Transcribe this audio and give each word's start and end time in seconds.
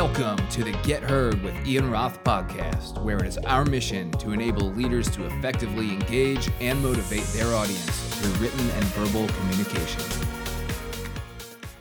Welcome 0.00 0.38
to 0.48 0.64
the 0.64 0.72
Get 0.82 1.02
Heard 1.02 1.42
with 1.42 1.54
Ian 1.66 1.90
Roth 1.90 2.24
podcast, 2.24 3.04
where 3.04 3.18
it 3.18 3.26
is 3.26 3.36
our 3.36 3.66
mission 3.66 4.10
to 4.12 4.32
enable 4.32 4.70
leaders 4.70 5.10
to 5.10 5.26
effectively 5.26 5.90
engage 5.90 6.48
and 6.58 6.82
motivate 6.82 7.24
their 7.34 7.54
audience 7.54 8.14
through 8.14 8.32
written 8.42 8.70
and 8.70 8.84
verbal 8.94 9.28
communication. 9.28 10.02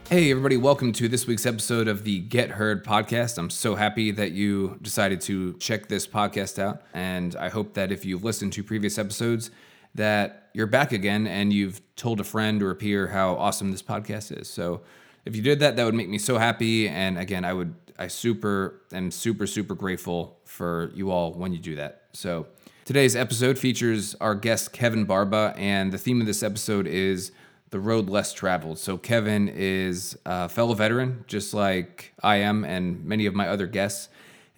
Hey, 0.09 0.31
everybody, 0.31 0.57
welcome 0.57 0.91
to 0.91 1.07
this 1.07 1.27
week's 1.27 1.45
episode 1.45 1.87
of 1.87 2.03
the 2.03 2.19
Get 2.19 2.49
Heard 2.49 2.83
podcast. 2.83 3.37
I'm 3.37 3.49
so 3.49 3.75
happy 3.75 4.11
that 4.11 4.33
you 4.33 4.77
decided 4.81 5.21
to 5.21 5.53
check 5.53 5.87
this 5.87 6.05
podcast 6.05 6.59
out. 6.59 6.81
And 6.93 7.37
I 7.37 7.47
hope 7.47 7.75
that 7.75 7.89
if 7.89 8.03
you've 8.03 8.25
listened 8.25 8.51
to 8.51 8.63
previous 8.65 8.97
episodes, 8.97 9.49
that 9.95 10.49
you're 10.53 10.67
back 10.67 10.91
again 10.91 11.25
and 11.25 11.53
you've 11.53 11.79
told 11.95 12.19
a 12.19 12.25
friend 12.25 12.61
or 12.61 12.69
a 12.69 12.75
peer 12.75 13.07
how 13.07 13.35
awesome 13.37 13.71
this 13.71 13.81
podcast 13.81 14.37
is. 14.37 14.49
So 14.49 14.81
if 15.23 15.37
you 15.37 15.41
did 15.41 15.61
that, 15.61 15.77
that 15.77 15.85
would 15.85 15.95
make 15.95 16.09
me 16.09 16.17
so 16.17 16.37
happy. 16.37 16.89
And 16.89 17.17
again, 17.17 17.45
I 17.45 17.53
would, 17.53 17.75
I 17.99 18.07
super 18.07 18.81
am 18.93 19.11
super, 19.11 19.45
super 19.45 19.75
grateful 19.75 20.39
for 20.45 20.89
you 20.95 21.11
all 21.11 21.33
when 21.33 21.51
you 21.51 21.59
do 21.59 21.75
that. 21.75 22.05
So 22.13 22.47
today's 22.85 23.13
episode 23.13 23.59
features 23.59 24.15
our 24.21 24.35
guest, 24.35 24.71
Kevin 24.71 25.03
Barba. 25.03 25.53
And 25.57 25.91
the 25.91 25.97
theme 25.97 26.21
of 26.21 26.25
this 26.25 26.41
episode 26.41 26.87
is 26.87 27.33
the 27.71 27.79
road 27.79 28.09
less 28.09 28.33
traveled. 28.33 28.79
So 28.79 28.97
Kevin 28.97 29.49
is 29.49 30.17
a 30.25 30.47
fellow 30.47 30.73
veteran, 30.75 31.25
just 31.27 31.53
like 31.53 32.13
I 32.23 32.37
am, 32.37 32.63
and 32.63 33.03
many 33.03 33.25
of 33.25 33.35
my 33.35 33.49
other 33.49 33.67
guests. 33.67 34.07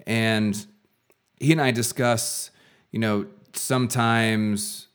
And 0.06 0.64
he 1.40 1.52
and 1.52 1.60
I 1.60 1.72
discuss, 1.72 2.52
you 2.92 3.00
know, 3.00 3.26
sometimes 3.54 4.88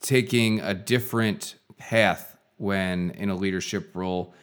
taking 0.00 0.58
a 0.58 0.74
different 0.74 1.54
path 1.78 2.36
when 2.56 3.12
in 3.12 3.30
a 3.30 3.36
leadership 3.36 3.94
role, 3.94 4.34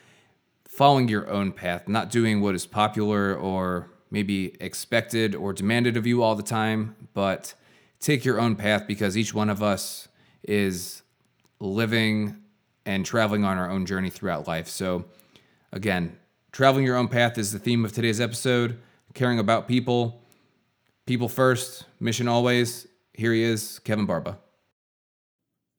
following 0.80 1.08
your 1.08 1.28
own 1.28 1.52
path, 1.52 1.86
not 1.88 2.10
doing 2.10 2.40
what 2.40 2.54
is 2.54 2.64
popular 2.64 3.34
or 3.34 3.90
maybe 4.10 4.56
expected 4.62 5.34
or 5.34 5.52
demanded 5.52 5.94
of 5.94 6.06
you 6.06 6.22
all 6.22 6.34
the 6.34 6.42
time, 6.42 6.96
but 7.12 7.52
take 8.00 8.24
your 8.24 8.40
own 8.40 8.56
path 8.56 8.86
because 8.86 9.14
each 9.14 9.34
one 9.34 9.50
of 9.50 9.62
us 9.62 10.08
is 10.42 11.02
living 11.58 12.34
and 12.86 13.04
traveling 13.04 13.44
on 13.44 13.58
our 13.58 13.68
own 13.68 13.84
journey 13.84 14.08
throughout 14.08 14.48
life. 14.48 14.68
So, 14.68 15.04
again, 15.70 16.16
traveling 16.50 16.86
your 16.86 16.96
own 16.96 17.08
path 17.08 17.36
is 17.36 17.52
the 17.52 17.58
theme 17.58 17.84
of 17.84 17.92
today's 17.92 18.18
episode. 18.18 18.80
Caring 19.12 19.38
about 19.38 19.68
people, 19.68 20.22
people 21.04 21.28
first, 21.28 21.84
mission 22.00 22.26
always. 22.26 22.86
Here 23.12 23.34
he 23.34 23.42
is, 23.42 23.80
Kevin 23.80 24.06
Barba. 24.06 24.38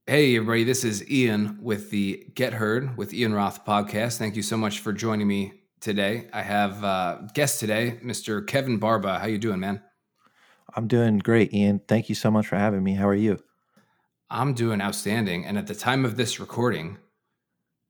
Hey, 0.07 0.35
everybody, 0.35 0.63
this 0.63 0.83
is 0.83 1.07
Ian 1.11 1.59
with 1.61 1.91
the 1.91 2.25
Get 2.33 2.53
Heard 2.53 2.97
with 2.97 3.13
Ian 3.13 3.35
Roth 3.35 3.63
podcast. 3.63 4.17
Thank 4.17 4.35
you 4.35 4.41
so 4.41 4.57
much 4.57 4.79
for 4.79 4.91
joining 4.91 5.27
me 5.27 5.53
today. 5.79 6.27
I 6.33 6.41
have 6.41 6.83
uh, 6.83 7.19
guest 7.35 7.59
today, 7.59 7.99
Mr. 8.03 8.45
Kevin 8.45 8.79
Barba. 8.79 9.19
How 9.19 9.27
you 9.27 9.37
doing, 9.37 9.59
man? 9.59 9.79
I'm 10.75 10.87
doing 10.87 11.19
great, 11.19 11.53
Ian. 11.53 11.81
Thank 11.87 12.09
you 12.09 12.15
so 12.15 12.31
much 12.31 12.47
for 12.47 12.55
having 12.55 12.83
me. 12.83 12.95
How 12.95 13.07
are 13.07 13.15
you? 13.15 13.37
I'm 14.31 14.55
doing 14.55 14.81
outstanding. 14.81 15.45
And 15.45 15.55
at 15.55 15.67
the 15.67 15.75
time 15.75 16.03
of 16.03 16.17
this 16.17 16.39
recording, 16.39 16.97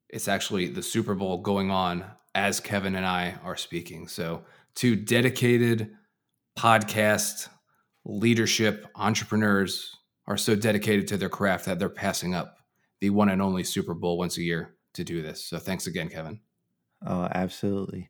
it's 0.09 0.27
actually 0.27 0.67
the 0.67 0.83
Super 0.83 1.15
Bowl 1.15 1.37
going 1.37 1.71
on 1.71 2.03
as 2.35 2.59
Kevin 2.59 2.95
and 2.95 3.05
I 3.05 3.35
are 3.41 3.55
speaking. 3.55 4.09
So, 4.09 4.43
two 4.75 4.97
dedicated 4.97 5.93
podcast 6.59 7.47
leadership 8.03 8.85
entrepreneurs 8.95 9.95
are 10.31 10.37
so 10.37 10.55
dedicated 10.55 11.07
to 11.09 11.17
their 11.17 11.29
craft 11.29 11.65
that 11.65 11.77
they're 11.77 11.89
passing 11.89 12.33
up 12.33 12.55
the 13.01 13.09
one 13.09 13.27
and 13.27 13.41
only 13.41 13.65
Super 13.65 13.93
Bowl 13.93 14.17
once 14.17 14.37
a 14.37 14.41
year 14.41 14.75
to 14.93 15.03
do 15.03 15.21
this. 15.21 15.43
So, 15.43 15.57
thanks 15.57 15.87
again, 15.87 16.07
Kevin. 16.07 16.39
Oh, 17.05 17.27
absolutely. 17.33 18.07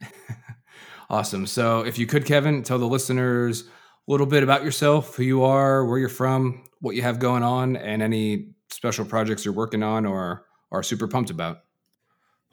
awesome. 1.09 1.47
So, 1.47 1.81
if 1.81 1.97
you 1.97 2.05
could, 2.05 2.25
Kevin, 2.25 2.62
tell 2.62 2.78
the 2.78 2.85
listeners 2.85 3.63
a 3.63 4.12
little 4.12 4.28
bit 4.28 4.44
about 4.44 4.63
yourself, 4.63 5.16
who 5.16 5.23
you 5.23 5.44
are, 5.44 5.84
where 5.84 5.97
you're 5.97 6.09
from, 6.09 6.63
what 6.79 6.96
you 6.96 7.01
have 7.01 7.18
going 7.18 7.41
on, 7.41 7.75
and 7.75 8.03
any 8.03 8.51
special 8.69 9.03
projects 9.03 9.44
you're 9.44 9.53
working 9.56 9.81
on 9.81 10.06
or 10.06 10.46
are 10.72 10.84
super 10.84 11.07
pumped 11.07 11.31
about. 11.31 11.62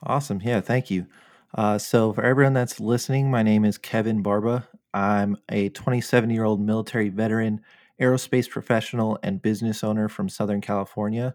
Awesome. 0.02 0.40
Yeah, 0.42 0.62
thank 0.62 0.90
you. 0.90 1.06
Uh, 1.54 1.76
so, 1.76 2.14
for 2.14 2.24
everyone 2.24 2.54
that's 2.54 2.80
listening, 2.80 3.30
my 3.30 3.42
name 3.42 3.66
is 3.66 3.76
Kevin 3.76 4.22
Barba. 4.22 4.66
I'm 4.94 5.36
a 5.50 5.68
27 5.68 6.30
year 6.30 6.44
old 6.44 6.62
military 6.62 7.10
veteran, 7.10 7.60
aerospace 8.00 8.48
professional, 8.48 9.18
and 9.22 9.42
business 9.42 9.82
owner 9.82 10.08
from 10.08 10.28
Southern 10.28 10.60
California. 10.60 11.34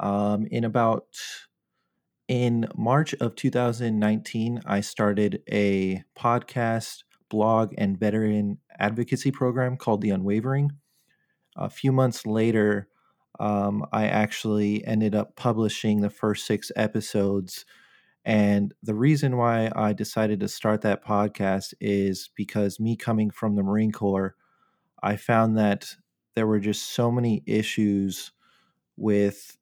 Um, 0.00 0.46
in 0.50 0.64
about 0.64 1.06
in 2.28 2.66
March 2.76 3.14
of 3.14 3.34
2019, 3.34 4.60
I 4.66 4.80
started 4.82 5.42
a 5.50 6.04
podcast, 6.16 7.04
blog, 7.30 7.74
and 7.78 7.98
veteran 7.98 8.58
advocacy 8.78 9.30
program 9.30 9.76
called 9.76 10.02
The 10.02 10.10
Unwavering. 10.10 10.72
A 11.56 11.70
few 11.70 11.90
months 11.90 12.26
later, 12.26 12.88
um, 13.40 13.84
I 13.92 14.06
actually 14.06 14.84
ended 14.86 15.14
up 15.14 15.36
publishing 15.36 16.00
the 16.00 16.10
first 16.10 16.46
six 16.46 16.70
episodes. 16.76 17.64
And 18.24 18.74
the 18.82 18.94
reason 18.94 19.36
why 19.36 19.70
I 19.74 19.94
decided 19.94 20.40
to 20.40 20.48
start 20.48 20.82
that 20.82 21.04
podcast 21.04 21.72
is 21.80 22.30
because 22.36 22.78
me 22.78 22.94
coming 22.96 23.30
from 23.30 23.54
the 23.56 23.62
Marine 23.62 23.92
Corps, 23.92 24.34
I 25.02 25.16
found 25.16 25.56
that 25.58 25.96
there 26.34 26.46
were 26.46 26.60
just 26.60 26.86
so 26.92 27.10
many 27.10 27.42
issues 27.46 28.32
with 28.96 29.56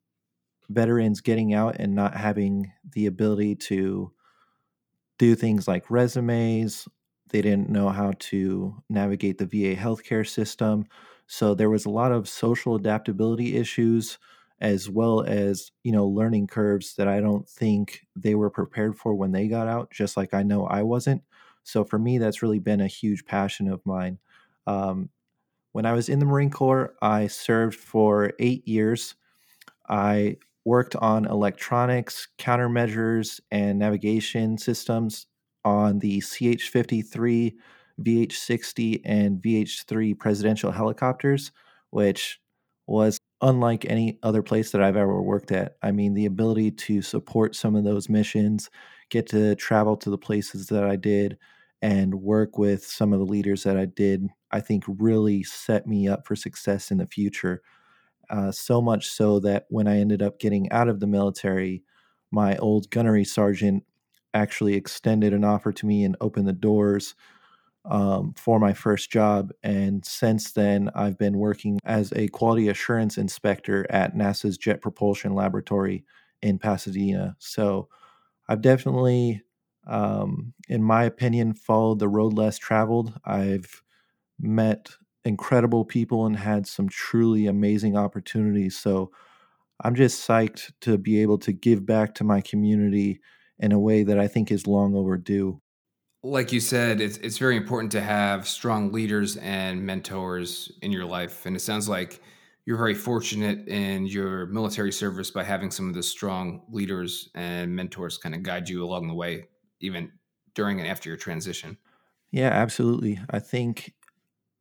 veterans 0.70 1.20
getting 1.22 1.54
out 1.54 1.76
and 1.78 1.94
not 1.94 2.16
having 2.16 2.72
the 2.92 3.06
ability 3.06 3.56
to 3.56 4.12
do 5.18 5.34
things 5.34 5.66
like 5.66 5.90
resumes. 5.90 6.88
They 7.30 7.42
didn't 7.42 7.70
know 7.70 7.88
how 7.88 8.12
to 8.18 8.82
navigate 8.88 9.38
the 9.38 9.46
VA 9.46 9.76
healthcare 9.76 10.26
system. 10.26 10.86
So 11.26 11.54
there 11.54 11.70
was 11.70 11.84
a 11.84 11.90
lot 11.90 12.12
of 12.12 12.28
social 12.28 12.74
adaptability 12.76 13.56
issues 13.56 14.18
as 14.60 14.88
well 14.88 15.22
as, 15.22 15.70
you 15.82 15.92
know, 15.92 16.06
learning 16.06 16.46
curves 16.46 16.94
that 16.96 17.08
I 17.08 17.20
don't 17.20 17.46
think 17.48 18.06
they 18.14 18.34
were 18.34 18.48
prepared 18.50 18.96
for 18.96 19.14
when 19.14 19.32
they 19.32 19.48
got 19.48 19.68
out, 19.68 19.90
just 19.90 20.16
like 20.16 20.32
I 20.32 20.42
know 20.42 20.66
I 20.66 20.82
wasn't. 20.82 21.22
So 21.62 21.84
for 21.84 21.98
me, 21.98 22.18
that's 22.18 22.42
really 22.42 22.60
been 22.60 22.80
a 22.80 22.86
huge 22.86 23.24
passion 23.26 23.68
of 23.68 23.84
mine. 23.84 24.18
Um, 24.66 25.10
when 25.76 25.84
I 25.84 25.92
was 25.92 26.08
in 26.08 26.20
the 26.20 26.24
Marine 26.24 26.48
Corps, 26.48 26.94
I 27.02 27.26
served 27.26 27.78
for 27.78 28.32
eight 28.38 28.66
years. 28.66 29.14
I 29.90 30.38
worked 30.64 30.96
on 30.96 31.26
electronics, 31.26 32.28
countermeasures, 32.38 33.40
and 33.50 33.78
navigation 33.78 34.56
systems 34.56 35.26
on 35.66 35.98
the 35.98 36.22
CH 36.22 36.70
53 36.70 37.58
VH 38.00 38.32
60 38.32 39.04
and 39.04 39.42
VH 39.42 39.84
3 39.84 40.14
presidential 40.14 40.70
helicopters, 40.70 41.52
which 41.90 42.40
was 42.86 43.18
unlike 43.42 43.84
any 43.84 44.18
other 44.22 44.42
place 44.42 44.70
that 44.70 44.82
I've 44.82 44.96
ever 44.96 45.20
worked 45.20 45.52
at. 45.52 45.76
I 45.82 45.92
mean, 45.92 46.14
the 46.14 46.24
ability 46.24 46.70
to 46.70 47.02
support 47.02 47.54
some 47.54 47.76
of 47.76 47.84
those 47.84 48.08
missions, 48.08 48.70
get 49.10 49.26
to 49.28 49.54
travel 49.56 49.98
to 49.98 50.08
the 50.08 50.16
places 50.16 50.68
that 50.68 50.84
I 50.84 50.96
did, 50.96 51.36
and 51.86 52.16
work 52.16 52.58
with 52.58 52.84
some 52.84 53.12
of 53.12 53.20
the 53.20 53.24
leaders 53.24 53.62
that 53.62 53.76
I 53.76 53.84
did, 53.84 54.26
I 54.50 54.58
think 54.58 54.82
really 54.88 55.44
set 55.44 55.86
me 55.86 56.08
up 56.08 56.26
for 56.26 56.34
success 56.34 56.90
in 56.90 56.98
the 56.98 57.06
future. 57.06 57.62
Uh, 58.28 58.50
so 58.50 58.82
much 58.82 59.06
so 59.06 59.38
that 59.38 59.66
when 59.68 59.86
I 59.86 60.00
ended 60.00 60.20
up 60.20 60.40
getting 60.40 60.68
out 60.72 60.88
of 60.88 60.98
the 60.98 61.06
military, 61.06 61.84
my 62.32 62.56
old 62.56 62.90
gunnery 62.90 63.24
sergeant 63.24 63.84
actually 64.34 64.74
extended 64.74 65.32
an 65.32 65.44
offer 65.44 65.70
to 65.74 65.86
me 65.86 66.02
and 66.02 66.16
opened 66.20 66.48
the 66.48 66.52
doors 66.52 67.14
um, 67.84 68.34
for 68.36 68.58
my 68.58 68.72
first 68.72 69.12
job. 69.12 69.52
And 69.62 70.04
since 70.04 70.50
then, 70.50 70.90
I've 70.96 71.16
been 71.16 71.38
working 71.38 71.78
as 71.84 72.12
a 72.16 72.26
quality 72.26 72.68
assurance 72.68 73.16
inspector 73.16 73.86
at 73.90 74.16
NASA's 74.16 74.58
Jet 74.58 74.80
Propulsion 74.80 75.34
Laboratory 75.34 76.04
in 76.42 76.58
Pasadena. 76.58 77.36
So 77.38 77.88
I've 78.48 78.60
definitely, 78.60 79.44
um, 79.86 80.52
in 80.68 80.82
my 80.82 81.04
opinion, 81.04 81.54
followed 81.54 81.98
the 81.98 82.08
road 82.08 82.34
less 82.34 82.58
traveled. 82.58 83.18
I've 83.24 83.82
met 84.38 84.90
incredible 85.24 85.84
people 85.84 86.26
and 86.26 86.36
had 86.36 86.66
some 86.66 86.88
truly 86.88 87.46
amazing 87.46 87.96
opportunities. 87.96 88.76
So 88.76 89.10
I'm 89.82 89.94
just 89.94 90.26
psyched 90.26 90.72
to 90.82 90.98
be 90.98 91.20
able 91.22 91.38
to 91.38 91.52
give 91.52 91.84
back 91.84 92.14
to 92.16 92.24
my 92.24 92.40
community 92.40 93.20
in 93.58 93.72
a 93.72 93.78
way 93.78 94.02
that 94.02 94.18
I 94.18 94.28
think 94.28 94.50
is 94.50 94.66
long 94.66 94.94
overdue 94.94 95.60
like 96.26 96.52
you 96.52 96.60
said, 96.60 97.00
it's 97.00 97.18
it's 97.18 97.38
very 97.38 97.56
important 97.56 97.92
to 97.92 98.00
have 98.00 98.48
strong 98.48 98.92
leaders 98.92 99.36
and 99.36 99.84
mentors 99.84 100.72
in 100.82 100.92
your 100.92 101.04
life, 101.04 101.46
and 101.46 101.54
it 101.54 101.60
sounds 101.60 101.88
like 101.88 102.20
you're 102.64 102.76
very 102.76 102.94
fortunate 102.94 103.68
in 103.68 104.06
your 104.06 104.46
military 104.46 104.90
service 104.90 105.30
by 105.30 105.44
having 105.44 105.70
some 105.70 105.88
of 105.88 105.94
the 105.94 106.02
strong 106.02 106.62
leaders 106.68 107.30
and 107.34 107.74
mentors 107.74 108.18
kind 108.18 108.34
of 108.34 108.42
guide 108.42 108.68
you 108.68 108.84
along 108.84 109.06
the 109.06 109.14
way, 109.14 109.46
even 109.80 110.18
during 110.54 110.80
and 110.80 110.88
after 110.88 111.08
your 111.08 111.18
transition. 111.18 111.78
Yeah, 112.30 112.48
absolutely. 112.50 113.20
I 113.30 113.38
think 113.38 113.94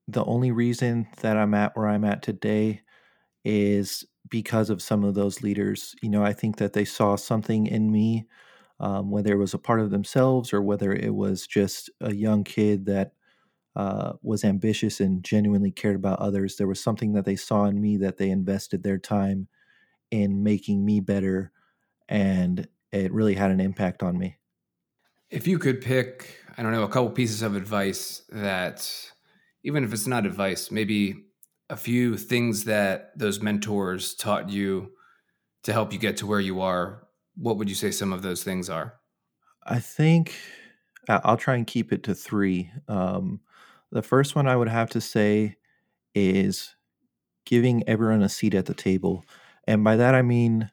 the 0.07 0.25
only 0.25 0.51
reason 0.51 1.07
that 1.21 1.37
I'm 1.37 1.53
at 1.53 1.77
where 1.77 1.87
I'm 1.87 2.05
at 2.05 2.23
today 2.23 2.83
is 3.45 4.05
because 4.29 4.69
of 4.69 4.81
some 4.81 5.03
of 5.05 5.15
those 5.15 5.43
leaders. 5.43 5.95
You 6.01 6.09
know, 6.09 6.23
I 6.23 6.33
think 6.33 6.57
that 6.57 6.73
they 6.73 6.85
saw 6.85 7.15
something 7.15 7.67
in 7.67 7.91
me 7.91 8.27
um, 8.79 9.11
whether 9.11 9.33
it 9.33 9.37
was 9.37 9.53
a 9.55 9.59
part 9.59 9.79
of 9.81 9.91
themselves 9.91 10.53
or 10.53 10.61
whether 10.61 10.93
it 10.93 11.15
was 11.15 11.47
just 11.47 11.89
a 12.01 12.13
young 12.15 12.43
kid 12.43 12.85
that 12.87 13.13
uh, 13.75 14.13
was 14.23 14.43
ambitious 14.43 14.99
and 15.01 15.23
genuinely 15.23 15.71
cared 15.71 15.95
about 15.97 16.19
others. 16.19 16.57
There 16.57 16.67
was 16.67 16.81
something 16.83 17.13
that 17.13 17.25
they 17.25 17.35
saw 17.37 17.65
in 17.65 17.81
me 17.81 17.97
that 17.97 18.17
they 18.17 18.29
invested 18.31 18.83
their 18.83 18.99
time 18.99 19.49
in 20.11 20.43
making 20.43 20.85
me 20.85 21.01
better, 21.01 21.51
and 22.09 22.67
it 22.91 23.13
really 23.13 23.35
had 23.35 23.51
an 23.51 23.61
impact 23.61 24.03
on 24.03 24.17
me. 24.17 24.37
If 25.29 25.47
you 25.47 25.57
could 25.59 25.81
pick, 25.81 26.39
I 26.57 26.63
don't 26.63 26.71
know, 26.71 26.83
a 26.83 26.89
couple 26.89 27.09
pieces 27.09 27.41
of 27.41 27.55
advice 27.55 28.23
that, 28.29 28.89
even 29.63 29.83
if 29.83 29.91
it's 29.91 30.07
not 30.07 30.25
advice, 30.25 30.71
maybe 30.71 31.25
a 31.69 31.75
few 31.75 32.15
things 32.15 32.65
that 32.65 33.17
those 33.17 33.41
mentors 33.41 34.13
taught 34.15 34.49
you 34.49 34.91
to 35.63 35.73
help 35.73 35.91
you 35.91 35.99
get 35.99 36.17
to 36.17 36.27
where 36.27 36.39
you 36.39 36.61
are, 36.61 37.07
what 37.35 37.57
would 37.57 37.69
you 37.69 37.75
say 37.75 37.91
some 37.91 38.13
of 38.13 38.21
those 38.21 38.43
things 38.43 38.69
are? 38.69 38.95
I 39.65 39.79
think 39.79 40.35
I'll 41.09 41.37
try 41.37 41.55
and 41.55 41.65
keep 41.65 41.91
it 41.91 42.03
to 42.03 42.13
three. 42.13 42.71
Um, 42.87 43.41
the 43.91 44.03
first 44.03 44.35
one 44.35 44.47
I 44.47 44.55
would 44.55 44.69
have 44.69 44.91
to 44.91 45.01
say 45.01 45.57
is 46.13 46.75
giving 47.45 47.87
everyone 47.87 48.21
a 48.21 48.29
seat 48.29 48.53
at 48.53 48.67
the 48.67 48.73
table. 48.73 49.25
And 49.67 49.83
by 49.83 49.95
that, 49.95 50.13
I 50.13 50.21
mean 50.21 50.69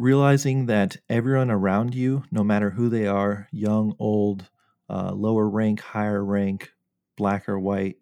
realizing 0.00 0.66
that 0.66 0.96
everyone 1.08 1.50
around 1.50 1.94
you, 1.94 2.24
no 2.30 2.44
matter 2.44 2.70
who 2.70 2.88
they 2.88 3.06
are 3.06 3.48
young, 3.52 3.94
old, 3.98 4.50
uh, 4.88 5.12
lower 5.12 5.48
rank, 5.48 5.80
higher 5.80 6.24
rank, 6.24 6.72
black 7.16 7.48
or 7.48 7.58
white, 7.58 7.96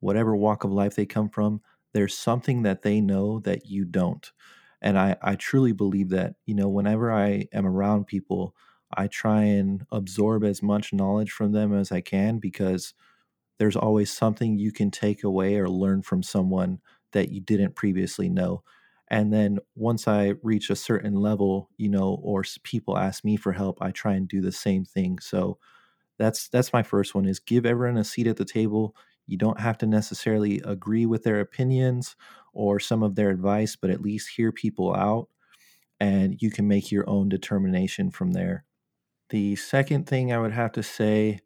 whatever 0.00 0.36
walk 0.36 0.64
of 0.64 0.72
life 0.72 0.94
they 0.96 1.06
come 1.06 1.28
from, 1.28 1.60
there's 1.92 2.16
something 2.16 2.62
that 2.62 2.82
they 2.82 3.00
know 3.00 3.40
that 3.40 3.66
you 3.66 3.84
don't. 3.84 4.32
And 4.82 4.98
I, 4.98 5.16
I 5.22 5.36
truly 5.36 5.72
believe 5.72 6.10
that, 6.10 6.34
you 6.44 6.54
know, 6.54 6.68
whenever 6.68 7.10
I 7.12 7.46
am 7.52 7.66
around 7.66 8.06
people, 8.06 8.54
I 8.96 9.06
try 9.06 9.44
and 9.44 9.86
absorb 9.90 10.44
as 10.44 10.62
much 10.62 10.92
knowledge 10.92 11.30
from 11.32 11.52
them 11.52 11.72
as 11.72 11.90
I 11.90 12.00
can 12.00 12.38
because 12.38 12.94
there's 13.58 13.76
always 13.76 14.10
something 14.10 14.58
you 14.58 14.72
can 14.72 14.90
take 14.90 15.22
away 15.24 15.56
or 15.56 15.68
learn 15.68 16.02
from 16.02 16.22
someone 16.22 16.80
that 17.12 17.30
you 17.30 17.40
didn't 17.40 17.76
previously 17.76 18.28
know. 18.28 18.62
And 19.08 19.32
then 19.32 19.58
once 19.74 20.08
I 20.08 20.34
reach 20.42 20.70
a 20.70 20.76
certain 20.76 21.14
level, 21.16 21.70
you 21.76 21.88
know, 21.88 22.20
or 22.22 22.42
people 22.62 22.96
ask 22.98 23.24
me 23.24 23.36
for 23.36 23.52
help, 23.52 23.78
I 23.82 23.90
try 23.90 24.14
and 24.14 24.28
do 24.28 24.40
the 24.40 24.52
same 24.52 24.84
thing. 24.84 25.18
So 25.18 25.58
that's 26.18 26.48
that's 26.48 26.72
my 26.72 26.82
first 26.82 27.14
one 27.14 27.26
is 27.26 27.40
give 27.40 27.66
everyone 27.66 27.98
a 27.98 28.04
seat 28.04 28.26
at 28.26 28.36
the 28.36 28.44
table. 28.44 28.96
You 29.26 29.38
don't 29.38 29.60
have 29.60 29.78
to 29.78 29.86
necessarily 29.86 30.60
agree 30.64 31.06
with 31.06 31.24
their 31.24 31.40
opinions 31.40 32.16
or 32.52 32.80
some 32.80 33.02
of 33.02 33.14
their 33.16 33.30
advice, 33.30 33.76
but 33.76 33.90
at 33.90 34.02
least 34.02 34.30
hear 34.36 34.52
people 34.52 34.94
out 34.94 35.28
and 36.00 36.40
you 36.42 36.50
can 36.50 36.68
make 36.68 36.90
your 36.92 37.08
own 37.08 37.28
determination 37.28 38.10
from 38.10 38.32
there. 38.32 38.64
The 39.30 39.56
second 39.56 40.06
thing 40.08 40.32
I 40.32 40.40
would 40.40 40.52
have 40.52 40.72
to 40.72 40.82
say 40.82 41.40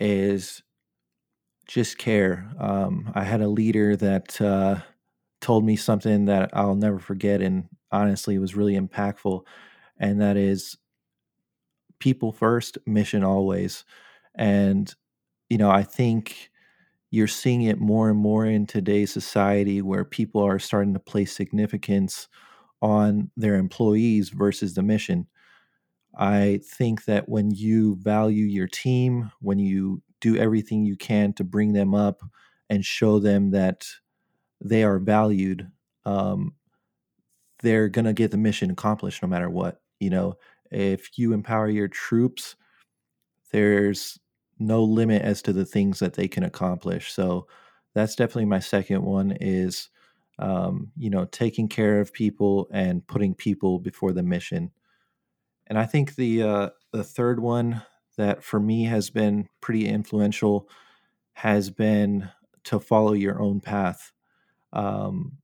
is 0.00 0.62
just 1.66 1.98
care. 1.98 2.50
Um, 2.58 3.10
I 3.14 3.24
had 3.24 3.40
a 3.40 3.48
leader 3.48 3.96
that 3.96 4.40
uh, 4.40 4.80
told 5.42 5.64
me 5.66 5.76
something 5.76 6.26
that 6.26 6.50
I'll 6.54 6.76
never 6.76 7.00
forget, 7.00 7.42
and 7.42 7.68
honestly, 7.92 8.38
was 8.38 8.56
really 8.56 8.78
impactful. 8.78 9.44
And 9.98 10.20
that 10.22 10.38
is 10.38 10.78
people 11.98 12.32
first, 12.32 12.78
mission 12.86 13.22
always. 13.24 13.84
And, 14.34 14.92
you 15.50 15.58
know, 15.58 15.70
I 15.70 15.82
think 15.82 16.50
you're 17.10 17.28
seeing 17.28 17.62
it 17.62 17.80
more 17.80 18.10
and 18.10 18.18
more 18.18 18.46
in 18.46 18.66
today's 18.66 19.12
society 19.12 19.82
where 19.82 20.04
people 20.04 20.42
are 20.42 20.58
starting 20.58 20.94
to 20.94 21.00
place 21.00 21.32
significance 21.32 22.28
on 22.82 23.30
their 23.36 23.56
employees 23.56 24.30
versus 24.30 24.74
the 24.74 24.82
mission. 24.82 25.28
I 26.18 26.60
think 26.64 27.04
that 27.06 27.28
when 27.28 27.50
you 27.52 27.96
value 27.96 28.46
your 28.46 28.68
team, 28.68 29.30
when 29.40 29.58
you 29.58 30.02
do 30.20 30.36
everything 30.36 30.84
you 30.84 30.96
can 30.96 31.32
to 31.34 31.44
bring 31.44 31.72
them 31.72 31.94
up 31.94 32.22
and 32.70 32.84
show 32.84 33.18
them 33.18 33.50
that 33.52 33.86
they 34.62 34.84
are 34.84 34.98
valued, 34.98 35.70
um, 36.04 36.54
they're 37.62 37.88
going 37.88 38.04
to 38.04 38.12
get 38.12 38.30
the 38.30 38.36
mission 38.36 38.70
accomplished 38.70 39.22
no 39.22 39.28
matter 39.28 39.50
what. 39.50 39.80
You 40.00 40.10
know, 40.10 40.34
if 40.70 41.18
you 41.18 41.32
empower 41.32 41.68
your 41.68 41.88
troops, 41.88 42.56
there's 43.52 44.18
no 44.58 44.82
limit 44.82 45.22
as 45.22 45.42
to 45.42 45.52
the 45.52 45.64
things 45.64 45.98
that 45.98 46.14
they 46.14 46.28
can 46.28 46.44
accomplish. 46.44 47.12
So 47.12 47.46
that's 47.94 48.16
definitely 48.16 48.46
my 48.46 48.58
second 48.60 49.02
one 49.02 49.36
is, 49.40 49.90
um, 50.38 50.90
you 50.96 51.10
know, 51.10 51.26
taking 51.26 51.68
care 51.68 52.00
of 52.00 52.12
people 52.12 52.68
and 52.72 53.06
putting 53.06 53.34
people 53.34 53.78
before 53.78 54.12
the 54.12 54.22
mission. 54.22 54.70
And 55.66 55.78
I 55.78 55.86
think 55.86 56.16
the 56.16 56.42
uh, 56.42 56.70
the 56.92 57.04
third 57.04 57.40
one 57.40 57.82
that 58.16 58.42
for 58.42 58.60
me 58.60 58.84
has 58.84 59.10
been 59.10 59.48
pretty 59.60 59.88
influential 59.88 60.68
has 61.34 61.70
been 61.70 62.28
to 62.64 62.78
follow 62.78 63.12
your 63.12 63.40
own 63.40 63.60
path. 63.60 64.11
Um, 64.72 65.38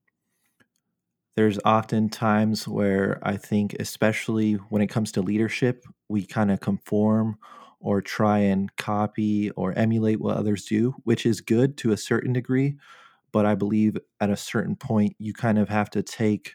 there's 1.37 1.59
often 1.65 2.09
times 2.09 2.67
where 2.67 3.19
I 3.23 3.37
think, 3.37 3.75
especially 3.79 4.55
when 4.55 4.83
it 4.83 4.89
comes 4.89 5.13
to 5.13 5.23
leadership, 5.23 5.85
we 6.09 6.27
kind 6.27 6.51
of 6.51 6.61
conform 6.61 7.39
or 7.81 8.03
try 8.03 8.39
and 8.39 8.75
copy 8.77 9.51
or 9.51 9.73
emulate 9.79 10.21
what 10.21 10.37
others 10.37 10.65
do, 10.65 10.95
which 11.05 11.25
is 11.25 11.41
good 11.41 11.77
to 11.79 11.93
a 11.93 11.97
certain 11.97 12.33
degree. 12.33 12.77
But 13.33 13.47
I 13.47 13.57
believe 13.57 13.99
at 14.21 14.31
a 14.31 14.37
certain 14.37 14.77
point, 14.77 15.17
you 15.19 15.35
kind 15.35 15.59
of 15.59 15.69
have 15.69 15.91
to 15.91 16.03
take 16.03 16.55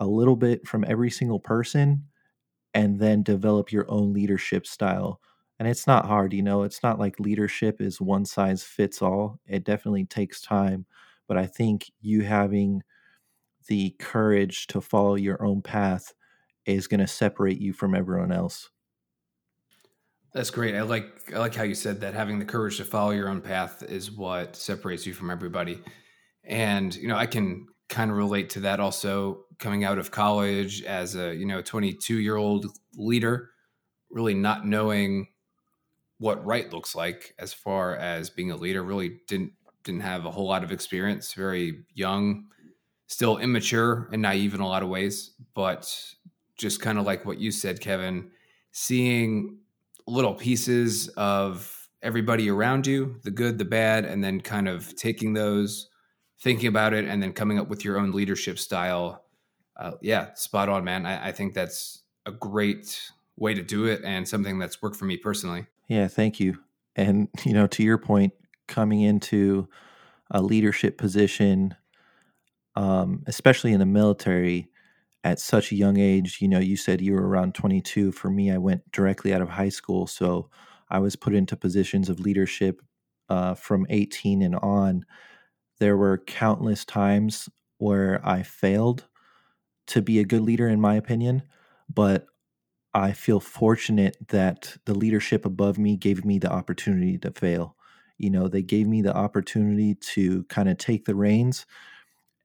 a 0.00 0.06
little 0.06 0.36
bit 0.36 0.66
from 0.68 0.84
every 0.88 1.10
single 1.10 1.40
person 1.40 2.04
and 2.74 3.00
then 3.00 3.22
develop 3.22 3.72
your 3.72 3.90
own 3.90 4.12
leadership 4.12 4.66
style. 4.66 5.20
And 5.58 5.68
it's 5.68 5.86
not 5.86 6.06
hard, 6.06 6.32
you 6.32 6.42
know, 6.42 6.62
it's 6.64 6.82
not 6.82 6.98
like 6.98 7.20
leadership 7.20 7.80
is 7.80 8.00
one 8.00 8.24
size 8.24 8.64
fits 8.64 9.02
all. 9.02 9.40
It 9.46 9.64
definitely 9.64 10.04
takes 10.06 10.40
time. 10.42 10.86
But 11.28 11.38
I 11.38 11.46
think 11.46 11.90
you 12.00 12.22
having 12.22 12.82
the 13.68 13.94
courage 13.98 14.66
to 14.68 14.80
follow 14.80 15.14
your 15.14 15.44
own 15.44 15.62
path 15.62 16.12
is 16.66 16.86
going 16.86 17.00
to 17.00 17.06
separate 17.06 17.60
you 17.60 17.72
from 17.72 17.94
everyone 17.94 18.32
else. 18.32 18.70
That's 20.34 20.50
great. 20.50 20.74
I 20.74 20.82
like 20.82 21.32
I 21.34 21.38
like 21.38 21.54
how 21.54 21.62
you 21.62 21.74
said 21.74 22.00
that 22.00 22.14
having 22.14 22.38
the 22.38 22.44
courage 22.44 22.78
to 22.78 22.84
follow 22.84 23.10
your 23.10 23.28
own 23.28 23.42
path 23.42 23.82
is 23.82 24.10
what 24.10 24.56
separates 24.56 25.06
you 25.06 25.12
from 25.12 25.30
everybody. 25.30 25.80
And 26.44 26.94
you 26.94 27.06
know, 27.06 27.16
I 27.16 27.26
can 27.26 27.66
kind 27.88 28.10
of 28.10 28.16
relate 28.16 28.48
to 28.50 28.60
that 28.60 28.80
also 28.80 29.44
coming 29.58 29.84
out 29.84 29.98
of 29.98 30.10
college 30.10 30.82
as 30.82 31.14
a 31.14 31.34
you 31.34 31.44
know 31.44 31.60
22 31.60 32.18
year 32.18 32.36
old 32.36 32.66
leader 32.96 33.50
really 34.10 34.34
not 34.34 34.66
knowing 34.66 35.28
what 36.18 36.44
right 36.44 36.72
looks 36.72 36.94
like 36.94 37.34
as 37.38 37.52
far 37.52 37.94
as 37.96 38.30
being 38.30 38.50
a 38.50 38.56
leader 38.56 38.82
really 38.82 39.20
didn't 39.28 39.52
didn't 39.84 40.00
have 40.00 40.26
a 40.26 40.30
whole 40.30 40.46
lot 40.46 40.64
of 40.64 40.72
experience 40.72 41.34
very 41.34 41.84
young 41.94 42.46
still 43.06 43.38
immature 43.38 44.08
and 44.12 44.22
naive 44.22 44.54
in 44.54 44.60
a 44.60 44.66
lot 44.66 44.82
of 44.82 44.88
ways 44.88 45.32
but 45.54 45.92
just 46.56 46.80
kind 46.80 46.98
of 46.98 47.04
like 47.04 47.24
what 47.24 47.38
you 47.38 47.50
said 47.50 47.80
kevin 47.80 48.30
seeing 48.72 49.58
little 50.06 50.34
pieces 50.34 51.08
of 51.10 51.88
everybody 52.02 52.50
around 52.50 52.86
you 52.86 53.16
the 53.22 53.30
good 53.30 53.58
the 53.58 53.64
bad 53.64 54.04
and 54.04 54.22
then 54.22 54.40
kind 54.40 54.68
of 54.68 54.94
taking 54.96 55.32
those 55.32 55.88
thinking 56.42 56.66
about 56.66 56.92
it 56.92 57.04
and 57.04 57.22
then 57.22 57.32
coming 57.32 57.58
up 57.58 57.68
with 57.68 57.84
your 57.84 57.98
own 57.98 58.10
leadership 58.10 58.58
style. 58.58 59.24
Uh, 59.76 59.92
yeah, 60.00 60.34
spot 60.34 60.68
on, 60.68 60.84
man. 60.84 61.06
I, 61.06 61.28
I 61.28 61.32
think 61.32 61.54
that's 61.54 62.02
a 62.26 62.32
great 62.32 63.00
way 63.36 63.54
to 63.54 63.62
do 63.62 63.86
it 63.86 64.02
and 64.04 64.28
something 64.28 64.58
that's 64.58 64.82
worked 64.82 64.96
for 64.96 65.04
me 65.04 65.16
personally. 65.16 65.66
Yeah, 65.88 66.08
thank 66.08 66.40
you. 66.40 66.58
And, 66.96 67.28
you 67.44 67.52
know, 67.52 67.66
to 67.68 67.82
your 67.82 67.96
point, 67.96 68.32
coming 68.72 69.02
into 69.02 69.68
a 70.30 70.42
leadership 70.42 70.98
position, 70.98 71.76
um, 72.76 73.22
especially 73.26 73.72
in 73.72 73.80
the 73.80 73.86
military 73.86 74.68
at 75.24 75.40
such 75.40 75.72
a 75.72 75.76
young 75.76 75.98
age, 75.98 76.38
you 76.40 76.48
know, 76.48 76.58
you 76.58 76.76
said 76.76 77.00
you 77.00 77.14
were 77.14 77.28
around 77.28 77.54
22. 77.54 78.12
For 78.12 78.30
me, 78.30 78.50
I 78.50 78.58
went 78.58 78.90
directly 78.92 79.34
out 79.34 79.42
of 79.42 79.50
high 79.50 79.70
school. 79.70 80.06
So 80.06 80.50
I 80.90 81.00
was 81.00 81.16
put 81.16 81.34
into 81.34 81.56
positions 81.56 82.08
of 82.08 82.20
leadership 82.20 82.82
uh, 83.28 83.54
from 83.54 83.86
18 83.90 84.42
and 84.42 84.56
on 84.56 85.04
there 85.80 85.96
were 85.96 86.18
countless 86.26 86.84
times 86.84 87.48
where 87.78 88.20
I 88.26 88.42
failed 88.42 89.06
to 89.88 90.02
be 90.02 90.20
a 90.20 90.24
good 90.24 90.42
leader, 90.42 90.68
in 90.68 90.80
my 90.80 90.94
opinion, 90.94 91.42
but 91.92 92.26
I 92.94 93.12
feel 93.12 93.40
fortunate 93.40 94.16
that 94.28 94.76
the 94.86 94.94
leadership 94.94 95.46
above 95.46 95.78
me 95.78 95.96
gave 95.96 96.24
me 96.24 96.38
the 96.38 96.52
opportunity 96.52 97.18
to 97.18 97.30
fail. 97.32 97.76
You 98.22 98.30
know, 98.30 98.48
they 98.48 98.62
gave 98.62 98.88
me 98.88 99.02
the 99.02 99.16
opportunity 99.16 99.96
to 99.96 100.44
kind 100.46 100.70
of 100.70 100.78
take 100.78 101.06
the 101.06 101.16
reins. 101.16 101.66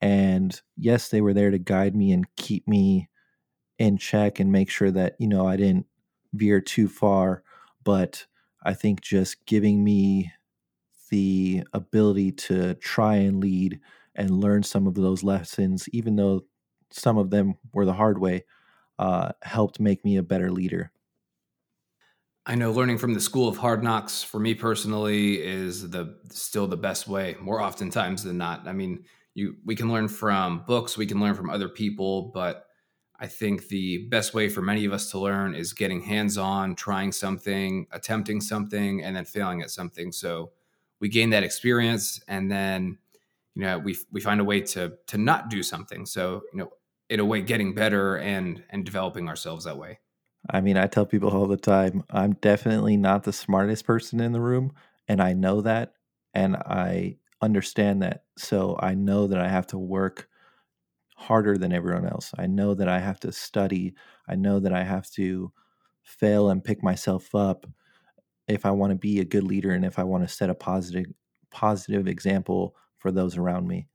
And 0.01 0.59
yes, 0.77 1.09
they 1.09 1.21
were 1.21 1.33
there 1.33 1.51
to 1.51 1.59
guide 1.59 1.95
me 1.95 2.11
and 2.11 2.27
keep 2.35 2.67
me 2.67 3.09
in 3.79 3.97
check 3.97 4.39
and 4.39 4.51
make 4.51 4.69
sure 4.69 4.91
that, 4.91 5.15
you 5.19 5.27
know, 5.27 5.47
I 5.47 5.57
didn't 5.57 5.87
veer 6.33 6.61
too 6.61 6.87
far. 6.89 7.43
But 7.83 8.27
I 8.63 8.73
think 8.73 9.01
just 9.01 9.45
giving 9.45 9.83
me 9.83 10.33
the 11.09 11.63
ability 11.73 12.31
to 12.33 12.73
try 12.75 13.15
and 13.15 13.39
lead 13.39 13.79
and 14.15 14.31
learn 14.41 14.63
some 14.63 14.87
of 14.87 14.95
those 14.95 15.23
lessons, 15.23 15.87
even 15.93 16.15
though 16.15 16.45
some 16.91 17.17
of 17.17 17.29
them 17.29 17.55
were 17.73 17.85
the 17.85 17.93
hard 17.93 18.19
way. 18.19 18.45
uh, 18.99 19.31
helped 19.43 19.79
make 19.79 20.05
me 20.05 20.17
a 20.17 20.23
better 20.23 20.51
leader. 20.51 20.91
I 22.49 22.55
know 22.55 22.71
learning 22.71 22.97
from 22.97 23.13
the 23.13 23.19
school 23.19 23.49
of 23.49 23.57
hard 23.57 23.83
knocks 23.83 24.23
for 24.23 24.39
me 24.39 24.55
personally 24.55 25.43
is 25.43 25.89
the 25.89 26.17
still 26.31 26.65
the 26.65 26.77
best 26.77 27.05
way 27.05 27.35
more 27.41 27.61
oftentimes 27.61 28.23
than 28.23 28.37
not. 28.37 28.65
I 28.65 28.71
mean, 28.71 29.03
you 29.35 29.57
we 29.65 29.75
can 29.75 29.91
learn 29.91 30.07
from 30.07 30.63
books, 30.65 30.97
we 30.97 31.05
can 31.05 31.19
learn 31.19 31.35
from 31.35 31.49
other 31.49 31.67
people, 31.67 32.31
but 32.33 32.67
I 33.19 33.27
think 33.27 33.67
the 33.67 34.07
best 34.07 34.33
way 34.33 34.47
for 34.47 34.61
many 34.61 34.85
of 34.85 34.93
us 34.93 35.11
to 35.11 35.19
learn 35.19 35.55
is 35.55 35.73
getting 35.73 36.01
hands-on, 36.01 36.75
trying 36.75 37.11
something, 37.11 37.85
attempting 37.91 38.39
something 38.39 39.03
and 39.03 39.15
then 39.17 39.25
failing 39.25 39.61
at 39.61 39.69
something. 39.69 40.13
So 40.13 40.51
we 41.01 41.09
gain 41.09 41.31
that 41.31 41.43
experience 41.43 42.21
and 42.29 42.49
then 42.49 42.97
you 43.55 43.63
know, 43.63 43.77
we 43.77 43.97
we 44.09 44.21
find 44.21 44.39
a 44.39 44.45
way 44.45 44.61
to 44.61 44.93
to 45.07 45.17
not 45.17 45.49
do 45.49 45.63
something. 45.63 46.05
So, 46.05 46.43
you 46.53 46.59
know, 46.59 46.71
in 47.09 47.19
a 47.19 47.25
way 47.25 47.41
getting 47.41 47.73
better 47.73 48.19
and 48.19 48.63
and 48.69 48.85
developing 48.85 49.27
ourselves 49.27 49.65
that 49.65 49.77
way. 49.77 49.99
I 50.49 50.61
mean, 50.61 50.77
I 50.77 50.87
tell 50.87 51.05
people 51.05 51.29
all 51.29 51.47
the 51.47 51.57
time, 51.57 52.03
I'm 52.09 52.33
definitely 52.35 52.97
not 52.97 53.23
the 53.23 53.33
smartest 53.33 53.85
person 53.85 54.19
in 54.19 54.31
the 54.31 54.41
room, 54.41 54.73
and 55.07 55.21
I 55.21 55.33
know 55.33 55.61
that, 55.61 55.93
and 56.33 56.55
I 56.55 57.17
understand 57.41 58.01
that. 58.03 58.23
So 58.37 58.77
I 58.81 58.93
know 58.95 59.27
that 59.27 59.39
I 59.39 59.49
have 59.49 59.67
to 59.67 59.77
work 59.77 60.29
harder 61.15 61.57
than 61.57 61.73
everyone 61.73 62.05
else. 62.07 62.31
I 62.37 62.47
know 62.47 62.73
that 62.75 62.87
I 62.89 62.99
have 62.99 63.19
to 63.21 63.31
study. 63.31 63.95
I 64.27 64.35
know 64.35 64.59
that 64.59 64.73
I 64.73 64.83
have 64.83 65.09
to 65.11 65.51
fail 66.03 66.49
and 66.49 66.63
pick 66.63 66.83
myself 66.83 67.33
up 67.35 67.67
if 68.47 68.65
I 68.65 68.71
want 68.71 68.91
to 68.91 68.97
be 68.97 69.19
a 69.19 69.25
good 69.25 69.43
leader 69.43 69.71
and 69.71 69.85
if 69.85 69.99
I 69.99 70.03
want 70.03 70.23
to 70.27 70.33
set 70.33 70.49
a 70.49 70.55
positive 70.55 71.07
positive 71.51 72.07
example 72.07 72.75
for 72.99 73.11
those 73.11 73.37
around 73.37 73.67
me. 73.67 73.87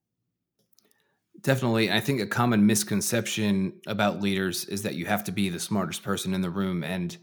Definitely. 1.43 1.91
I 1.91 2.01
think 2.01 2.21
a 2.21 2.27
common 2.27 2.67
misconception 2.67 3.81
about 3.87 4.21
leaders 4.21 4.65
is 4.67 4.83
that 4.83 4.95
you 4.95 5.07
have 5.07 5.25
to 5.25 5.33
be 5.33 5.49
the 5.49 5.59
smartest 5.59 6.03
person 6.03 6.35
in 6.35 6.41
the 6.41 6.51
room. 6.51 6.85
And 6.85 7.17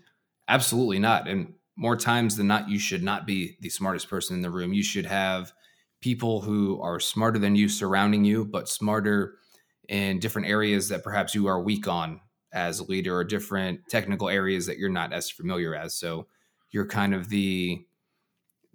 absolutely 0.50 1.00
not. 1.00 1.28
And 1.28 1.54
more 1.78 1.96
times 1.96 2.36
than 2.36 2.48
not, 2.48 2.70
you 2.70 2.80
should 2.80 3.04
not 3.04 3.26
be 3.26 3.58
the 3.62 3.70
smartest 3.70 4.10
person 4.10 4.36
in 4.36 4.42
the 4.42 4.50
room. 4.50 4.74
You 4.74 4.84
should 4.84 5.06
have 5.06 5.54
people 6.02 6.42
who 6.42 6.82
are 6.82 7.00
smarter 7.00 7.40
than 7.40 7.56
you 7.56 7.70
surrounding 7.70 8.26
you, 8.26 8.44
but 8.44 8.68
smarter 8.68 9.36
in 9.88 10.20
different 10.20 10.50
areas 10.50 10.90
that 10.90 11.04
perhaps 11.04 11.34
you 11.34 11.48
are 11.48 11.62
weak 11.62 11.88
on 11.88 12.20
as 12.52 12.80
a 12.80 12.86
leader 12.86 13.16
or 13.16 13.24
different 13.24 13.80
technical 13.90 14.28
areas 14.28 14.66
that 14.66 14.78
you're 14.78 14.90
not 14.90 15.14
as 15.14 15.30
familiar 15.30 15.76
as. 15.76 15.94
So 15.98 16.28
you're 16.72 16.88
kind 16.88 17.14
of 17.14 17.30
the 17.30 17.86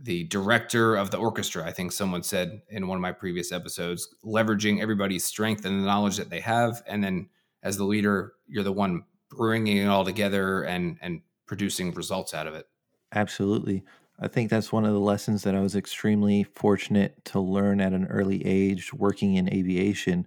the 0.05 0.25
director 0.25 0.97
of 0.97 1.11
the 1.11 1.17
orchestra, 1.17 1.65
I 1.65 1.73
think 1.73 1.91
someone 1.91 2.23
said 2.23 2.61
in 2.69 2.87
one 2.87 2.97
of 2.97 3.03
my 3.03 3.13
previous 3.13 3.53
episodes, 3.53 4.15
leveraging 4.23 4.83
everybody's 4.83 5.25
strength 5.25 5.65
and 5.65 5.81
the 5.81 5.87
knowledge 5.87 6.19
that 6.19 6.29
they 6.29 6.41
have. 6.41 6.83
And 6.87 7.03
then 7.03 7.31
as 7.63 7.79
the 7.79 7.85
leader, 7.85 8.35
you're 8.47 8.65
the 8.65 8.71
one 8.71 9.05
bringing 9.31 9.79
it 9.79 9.87
all 9.87 10.05
together 10.05 10.63
and, 10.65 10.99
and 11.01 11.23
producing 11.47 11.93
results 11.95 12.35
out 12.35 12.47
of 12.47 12.55
it. 12.55 12.67
Absolutely. 13.15 13.83
I 14.21 14.29
think 14.29 14.51
that's 14.51 14.71
one 14.71 14.85
of 14.85 14.93
the 14.93 15.01
lessons 15.01 15.43
that 15.43 15.55
I 15.55 15.61
was 15.61 15.75
extremely 15.75 16.45
fortunate 16.55 17.25
to 17.27 17.41
learn 17.41 17.81
at 17.81 17.95
an 17.95 18.07
early 18.07 18.45
age 18.45 18.93
working 18.93 19.37
in 19.37 19.53
aviation. 19.53 20.27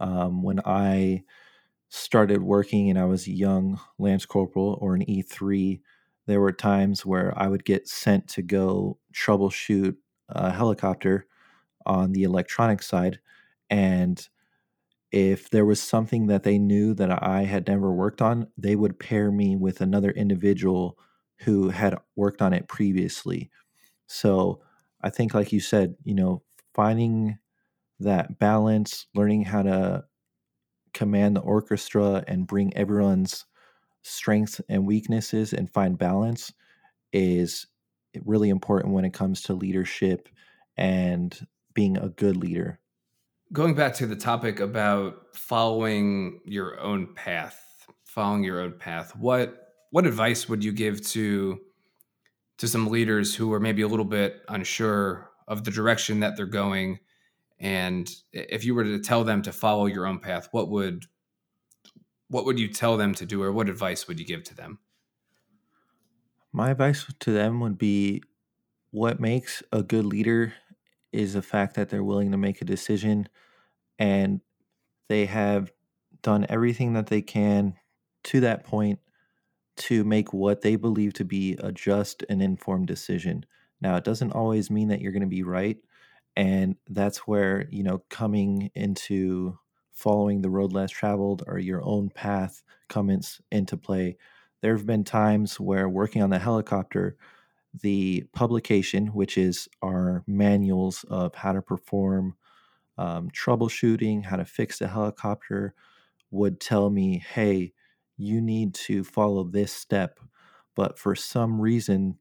Um, 0.00 0.42
when 0.42 0.60
I 0.66 1.22
started 1.88 2.42
working 2.42 2.90
and 2.90 2.98
I 2.98 3.04
was 3.04 3.28
a 3.28 3.32
young 3.32 3.78
Lance 3.96 4.26
Corporal 4.26 4.76
or 4.80 4.96
an 4.96 5.06
E3, 5.06 5.80
there 6.28 6.40
were 6.42 6.52
times 6.52 7.06
where 7.06 7.34
I 7.36 7.48
would 7.48 7.66
get 7.66 7.88
sent 7.88 8.28
to 8.30 8.42
go 8.42 8.98
troubleshoot 9.14 9.96
a 10.30 10.52
helicopter 10.52 11.26
on 11.86 12.12
the 12.12 12.24
electronic 12.24 12.82
side. 12.82 13.20
And 13.70 14.26
if 15.12 15.50
there 15.50 15.64
was 15.64 15.82
something 15.82 16.26
that 16.26 16.42
they 16.42 16.58
knew 16.58 16.94
that 16.94 17.22
I 17.22 17.44
had 17.44 17.66
never 17.66 17.92
worked 17.92 18.22
on, 18.22 18.48
they 18.58 18.76
would 18.76 18.98
pair 18.98 19.32
me 19.32 19.56
with 19.56 19.80
another 19.80 20.10
individual 20.10 20.98
who 21.40 21.70
had 21.70 21.96
worked 22.16 22.42
on 22.42 22.52
it 22.52 22.68
previously. 22.68 23.50
So 24.06 24.62
I 25.02 25.10
think, 25.10 25.34
like 25.34 25.52
you 25.52 25.60
said, 25.60 25.96
you 26.04 26.14
know, 26.14 26.42
finding 26.74 27.38
that 28.00 28.38
balance, 28.38 29.06
learning 29.14 29.44
how 29.44 29.62
to 29.62 30.04
command 30.94 31.36
the 31.36 31.40
orchestra 31.40 32.24
and 32.26 32.46
bring 32.46 32.76
everyone's 32.76 33.44
strengths 34.08 34.60
and 34.68 34.86
weaknesses 34.86 35.52
and 35.52 35.70
find 35.70 35.98
balance 35.98 36.52
is 37.12 37.66
really 38.24 38.48
important 38.48 38.94
when 38.94 39.04
it 39.04 39.12
comes 39.12 39.42
to 39.42 39.54
leadership 39.54 40.28
and 40.76 41.46
being 41.74 41.96
a 41.96 42.08
good 42.08 42.36
leader. 42.36 42.78
Going 43.52 43.74
back 43.74 43.94
to 43.94 44.06
the 44.06 44.16
topic 44.16 44.60
about 44.60 45.34
following 45.34 46.40
your 46.44 46.78
own 46.80 47.14
path, 47.14 47.86
following 48.04 48.44
your 48.44 48.60
own 48.60 48.72
path, 48.78 49.16
what 49.16 49.64
what 49.90 50.06
advice 50.06 50.48
would 50.48 50.62
you 50.62 50.72
give 50.72 51.04
to 51.08 51.58
to 52.58 52.68
some 52.68 52.88
leaders 52.88 53.34
who 53.34 53.52
are 53.52 53.60
maybe 53.60 53.82
a 53.82 53.88
little 53.88 54.04
bit 54.04 54.42
unsure 54.48 55.30
of 55.46 55.64
the 55.64 55.70
direction 55.70 56.20
that 56.20 56.36
they're 56.36 56.44
going 56.44 56.98
and 57.60 58.08
if 58.32 58.64
you 58.64 58.74
were 58.74 58.84
to 58.84 59.00
tell 59.00 59.24
them 59.24 59.42
to 59.42 59.52
follow 59.52 59.86
your 59.86 60.06
own 60.06 60.20
path, 60.20 60.48
what 60.52 60.70
would 60.70 61.06
what 62.28 62.44
would 62.44 62.58
you 62.58 62.68
tell 62.68 62.96
them 62.96 63.14
to 63.14 63.26
do 63.26 63.42
or 63.42 63.52
what 63.52 63.68
advice 63.68 64.06
would 64.06 64.18
you 64.18 64.26
give 64.26 64.44
to 64.44 64.54
them? 64.54 64.78
My 66.52 66.70
advice 66.70 67.06
to 67.20 67.30
them 67.32 67.60
would 67.60 67.78
be 67.78 68.22
what 68.90 69.20
makes 69.20 69.62
a 69.72 69.82
good 69.82 70.04
leader 70.04 70.54
is 71.12 71.34
the 71.34 71.42
fact 71.42 71.74
that 71.76 71.88
they're 71.88 72.04
willing 72.04 72.30
to 72.32 72.38
make 72.38 72.60
a 72.60 72.66
decision 72.66 73.28
and 73.98 74.40
they 75.08 75.26
have 75.26 75.72
done 76.22 76.46
everything 76.48 76.94
that 76.94 77.06
they 77.06 77.22
can 77.22 77.76
to 78.24 78.40
that 78.40 78.64
point 78.64 78.98
to 79.76 80.04
make 80.04 80.32
what 80.32 80.62
they 80.62 80.76
believe 80.76 81.12
to 81.14 81.24
be 81.24 81.56
a 81.60 81.70
just 81.72 82.24
and 82.28 82.42
informed 82.42 82.86
decision. 82.86 83.44
Now, 83.80 83.96
it 83.96 84.04
doesn't 84.04 84.32
always 84.32 84.70
mean 84.70 84.88
that 84.88 85.00
you're 85.00 85.12
going 85.12 85.22
to 85.22 85.28
be 85.28 85.44
right. 85.44 85.78
And 86.36 86.76
that's 86.88 87.18
where, 87.18 87.68
you 87.70 87.82
know, 87.82 88.02
coming 88.10 88.70
into 88.74 89.58
following 89.98 90.42
the 90.42 90.50
road 90.50 90.72
less 90.72 90.90
traveled 90.92 91.42
or 91.48 91.58
your 91.58 91.84
own 91.84 92.08
path 92.08 92.62
comes 92.88 93.40
into 93.50 93.76
play. 93.76 94.16
There 94.62 94.76
have 94.76 94.86
been 94.86 95.04
times 95.04 95.58
where 95.58 95.88
working 95.88 96.22
on 96.22 96.30
the 96.30 96.38
helicopter, 96.38 97.16
the 97.82 98.24
publication, 98.32 99.08
which 99.08 99.36
is 99.36 99.68
our 99.82 100.22
manuals 100.26 101.04
of 101.10 101.34
how 101.34 101.52
to 101.52 101.62
perform 101.62 102.36
um, 102.96 103.30
troubleshooting, 103.30 104.24
how 104.24 104.36
to 104.36 104.44
fix 104.44 104.78
the 104.78 104.88
helicopter, 104.88 105.74
would 106.30 106.60
tell 106.60 106.90
me, 106.90 107.24
hey, 107.34 107.72
you 108.16 108.40
need 108.40 108.74
to 108.74 109.04
follow 109.04 109.44
this 109.44 109.72
step. 109.72 110.20
But 110.76 110.98
for 110.98 111.16
some 111.16 111.60
reason, 111.60 112.18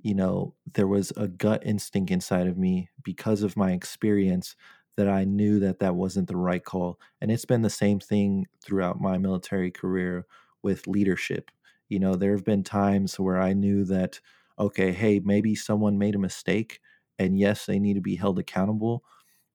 you 0.00 0.14
know, 0.14 0.54
there 0.74 0.88
was 0.88 1.12
a 1.16 1.28
gut 1.28 1.62
instinct 1.66 2.10
inside 2.10 2.46
of 2.46 2.56
me 2.56 2.88
because 3.02 3.42
of 3.42 3.56
my 3.56 3.72
experience 3.72 4.56
that 4.98 5.08
I 5.08 5.24
knew 5.24 5.60
that 5.60 5.80
that 5.80 5.96
wasn't 5.96 6.28
the 6.28 6.36
right 6.38 6.64
call. 6.64 7.00
And 7.22 7.32
it's 7.32 7.46
been 7.46 7.62
the 7.62 7.70
same 7.70 8.00
thing 8.00 8.46
throughout 8.64 9.00
my 9.00 9.18
military 9.18 9.72
career 9.72 10.26
with 10.62 10.88
leadership. 10.88 11.50
You 11.88 12.00
know, 12.00 12.16
there 12.16 12.32
have 12.32 12.44
been 12.44 12.64
times 12.64 13.18
where 13.20 13.40
I 13.40 13.54
knew 13.54 13.84
that, 13.86 14.20
okay, 14.58 14.92
hey, 14.92 15.20
maybe 15.20 15.56
someone 15.56 15.98
made 15.98 16.16
a 16.16 16.20
mistake. 16.20 16.80
And 17.18 17.38
yes, 17.38 17.66
they 17.66 17.80
need 17.80 17.94
to 17.94 18.02
be 18.02 18.16
held 18.16 18.38
accountable, 18.40 19.04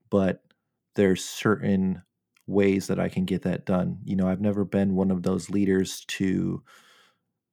but 0.09 0.43
there's 0.95 1.23
certain 1.25 2.03
ways 2.47 2.87
that 2.87 2.99
I 2.99 3.09
can 3.09 3.25
get 3.25 3.43
that 3.43 3.65
done. 3.65 3.99
You 4.03 4.15
know, 4.15 4.27
I've 4.27 4.41
never 4.41 4.65
been 4.65 4.95
one 4.95 5.11
of 5.11 5.23
those 5.23 5.49
leaders 5.49 6.05
to 6.07 6.63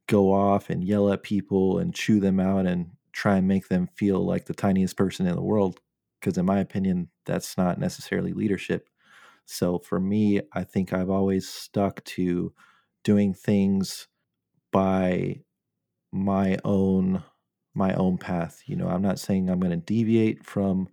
go 0.07 0.33
off 0.33 0.71
and 0.71 0.85
yell 0.85 1.13
at 1.13 1.23
people 1.23 1.79
and 1.79 1.95
chew 1.95 2.21
them 2.21 2.41
out 2.41 2.67
and 2.67 2.91
try 3.13 3.37
and 3.37 3.47
make 3.49 3.69
them 3.69 3.89
feel 3.97 4.25
like 4.25 4.47
the 4.47 4.55
tiniest 4.55 4.97
person 4.97 5.27
in 5.27 5.35
the 5.35 5.43
world 5.43 5.81
because 6.21 6.39
in 6.39 6.47
my 6.47 6.61
opinion 6.61 7.09
that's 7.27 7.57
not 7.57 7.79
necessarily 7.79 8.33
leadership. 8.33 8.89
So 9.47 9.79
for 9.79 9.99
me 9.99 10.41
i 10.53 10.63
think 10.63 10.93
i've 10.93 11.11
always 11.11 11.49
stuck 11.49 12.05
to 12.05 12.53
doing 13.03 13.35
things 13.35 14.07
by 14.71 15.41
my 16.13 16.59
own 16.65 17.25
my 17.75 17.95
own 17.95 18.19
path 18.19 18.63
you 18.67 18.77
know? 18.77 18.89
I'm 18.89 19.03
not 19.03 19.19
saying 19.19 19.51
i'm 19.51 19.61
going 19.61 19.71
to 19.73 19.77
deviate 19.77 20.45
from 20.45 20.89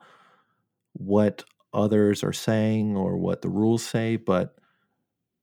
what 0.94 1.44
others 1.74 2.24
are 2.24 2.34
saying 2.34 2.96
or 2.96 3.18
what 3.18 3.42
the 3.42 3.50
rules 3.50 3.84
say 3.86 4.16
but 4.16 4.58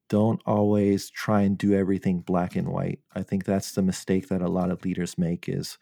don't 0.09 0.41
always 0.47 1.11
try 1.11 1.43
and 1.43 1.57
do 1.57 1.75
everything 1.75 2.21
black 2.21 2.57
and 2.57 2.69
white. 2.69 3.01
I 3.15 3.23
think 3.23 3.45
that's 3.45 3.73
the 3.73 3.83
mistake 3.83 4.29
that 4.29 4.43
a 4.43 4.49
lot 4.49 4.71
of 4.71 4.85
leaders 4.85 5.19
make 5.19 5.49
is 5.49 5.79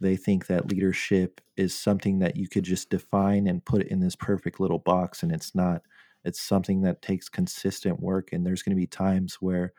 they 0.00 0.16
think 0.16 0.46
that 0.46 0.68
leadership 0.68 1.40
is 1.56 1.76
something 1.76 2.20
that 2.20 2.36
you 2.36 2.48
could 2.48 2.64
just 2.64 2.90
define 2.90 3.46
and 3.46 3.64
put 3.64 3.82
in 3.82 4.00
this 4.00 4.16
perfect 4.16 4.60
little 4.60 4.78
box, 4.78 5.22
and 5.22 5.32
it's 5.32 5.54
not. 5.54 5.82
It's 6.24 6.40
something 6.40 6.82
that 6.82 7.02
takes 7.02 7.28
consistent 7.28 8.00
work, 8.00 8.32
and 8.32 8.46
there's 8.46 8.62
going 8.62 8.76
to 8.76 8.80
be 8.80 8.86
times 8.86 9.36
where 9.40 9.72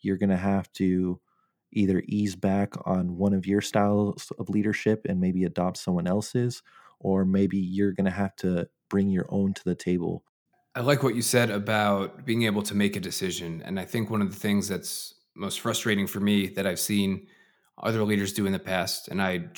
you're 0.00 0.16
going 0.16 0.30
to 0.30 0.36
have 0.36 0.70
to 0.74 1.20
either 1.72 2.02
ease 2.06 2.36
back 2.36 2.74
on 2.86 3.16
one 3.16 3.34
of 3.34 3.46
your 3.46 3.60
styles 3.60 4.30
of 4.38 4.48
leadership 4.48 5.06
and 5.08 5.20
maybe 5.20 5.44
adopt 5.44 5.76
someone 5.76 6.06
else's, 6.06 6.62
or 7.00 7.24
maybe 7.24 7.58
you're 7.58 7.92
going 7.92 8.04
to 8.04 8.10
have 8.10 8.36
to 8.36 8.68
bring 8.88 9.08
your 9.08 9.26
own 9.28 9.52
to 9.54 9.64
the 9.64 9.74
table. 9.74 10.22
I 10.76 10.80
like 10.80 11.02
what 11.02 11.14
you 11.14 11.22
said 11.22 11.50
about 11.50 12.24
being 12.24 12.42
able 12.44 12.62
to 12.62 12.74
make 12.74 12.96
a 12.96 13.00
decision. 13.00 13.62
And 13.64 13.78
I 13.78 13.84
think 13.84 14.10
one 14.10 14.22
of 14.22 14.30
the 14.30 14.38
things 14.38 14.68
that's 14.68 15.14
most 15.34 15.60
frustrating 15.60 16.06
for 16.06 16.20
me 16.20 16.48
that 16.48 16.66
I've 16.66 16.80
seen 16.80 17.26
other 17.78 18.04
leaders 18.04 18.32
do 18.32 18.46
in 18.46 18.52
the 18.52 18.58
past, 18.58 19.08
and 19.08 19.20
I, 19.20 19.48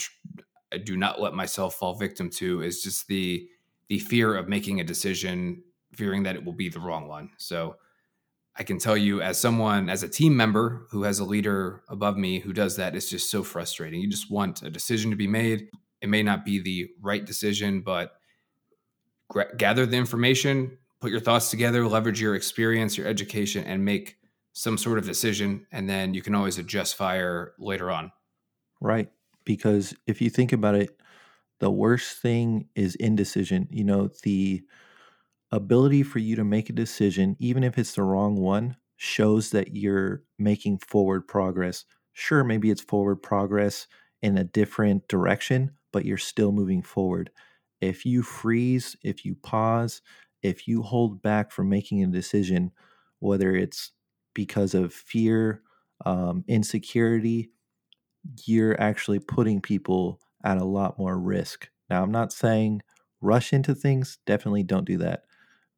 I 0.72 0.78
do 0.78 0.96
not 0.96 1.20
let 1.20 1.34
myself 1.34 1.74
fall 1.74 1.94
victim 1.94 2.30
to, 2.30 2.62
is 2.62 2.82
just 2.82 3.08
the 3.08 3.48
the 3.88 3.98
fear 4.00 4.34
of 4.34 4.48
making 4.48 4.80
a 4.80 4.84
decision, 4.84 5.62
fearing 5.92 6.24
that 6.24 6.34
it 6.34 6.44
will 6.44 6.52
be 6.52 6.68
the 6.68 6.80
wrong 6.80 7.06
one. 7.06 7.30
So 7.38 7.76
I 8.58 8.64
can 8.64 8.78
tell 8.78 8.96
you, 8.96 9.20
as 9.20 9.38
someone, 9.38 9.88
as 9.88 10.02
a 10.02 10.08
team 10.08 10.36
member 10.36 10.86
who 10.90 11.04
has 11.04 11.18
a 11.18 11.24
leader 11.24 11.82
above 11.88 12.16
me 12.16 12.40
who 12.40 12.52
does 12.52 12.76
that, 12.76 12.96
it's 12.96 13.10
just 13.10 13.30
so 13.30 13.42
frustrating. 13.42 14.00
You 14.00 14.08
just 14.08 14.30
want 14.30 14.62
a 14.62 14.70
decision 14.70 15.10
to 15.10 15.16
be 15.16 15.28
made. 15.28 15.68
It 16.00 16.08
may 16.08 16.22
not 16.22 16.44
be 16.44 16.58
the 16.58 16.88
right 17.00 17.24
decision, 17.24 17.82
but 17.82 18.14
gather 19.56 19.86
the 19.86 19.96
information, 19.96 20.78
put 21.00 21.10
your 21.10 21.20
thoughts 21.20 21.50
together, 21.50 21.86
leverage 21.86 22.20
your 22.20 22.34
experience, 22.34 22.96
your 22.96 23.06
education, 23.06 23.64
and 23.64 23.84
make 23.84 24.16
some 24.56 24.78
sort 24.78 24.96
of 24.96 25.04
decision. 25.04 25.66
And 25.70 25.88
then 25.88 26.14
you 26.14 26.22
can 26.22 26.34
always 26.34 26.56
adjust 26.56 26.96
fire 26.96 27.52
later 27.58 27.90
on. 27.90 28.10
Right. 28.80 29.12
Because 29.44 29.94
if 30.06 30.22
you 30.22 30.30
think 30.30 30.52
about 30.52 30.74
it, 30.74 30.98
the 31.60 31.70
worst 31.70 32.18
thing 32.22 32.68
is 32.74 32.94
indecision. 32.94 33.68
You 33.70 33.84
know, 33.84 34.08
the 34.22 34.62
ability 35.52 36.02
for 36.04 36.20
you 36.20 36.36
to 36.36 36.44
make 36.44 36.70
a 36.70 36.74
decision, 36.74 37.36
even 37.38 37.64
if 37.64 37.76
it's 37.78 37.94
the 37.94 38.02
wrong 38.02 38.36
one, 38.36 38.76
shows 38.96 39.50
that 39.50 39.76
you're 39.76 40.22
making 40.38 40.78
forward 40.78 41.28
progress. 41.28 41.84
Sure, 42.14 42.42
maybe 42.42 42.70
it's 42.70 42.80
forward 42.80 43.16
progress 43.16 43.86
in 44.22 44.38
a 44.38 44.44
different 44.44 45.06
direction, 45.06 45.70
but 45.92 46.06
you're 46.06 46.16
still 46.16 46.50
moving 46.50 46.82
forward. 46.82 47.30
If 47.82 48.06
you 48.06 48.22
freeze, 48.22 48.96
if 49.04 49.22
you 49.22 49.34
pause, 49.34 50.00
if 50.42 50.66
you 50.66 50.82
hold 50.82 51.20
back 51.20 51.52
from 51.52 51.68
making 51.68 52.02
a 52.02 52.06
decision, 52.06 52.72
whether 53.18 53.54
it's 53.54 53.92
because 54.36 54.74
of 54.74 54.92
fear, 54.92 55.62
um, 56.04 56.44
insecurity, 56.46 57.50
you're 58.44 58.78
actually 58.78 59.18
putting 59.18 59.62
people 59.62 60.20
at 60.44 60.58
a 60.58 60.64
lot 60.64 60.98
more 60.98 61.18
risk. 61.18 61.70
Now, 61.88 62.02
I'm 62.02 62.12
not 62.12 62.34
saying 62.34 62.82
rush 63.22 63.54
into 63.54 63.74
things, 63.74 64.18
definitely 64.26 64.62
don't 64.62 64.84
do 64.84 64.98
that. 64.98 65.22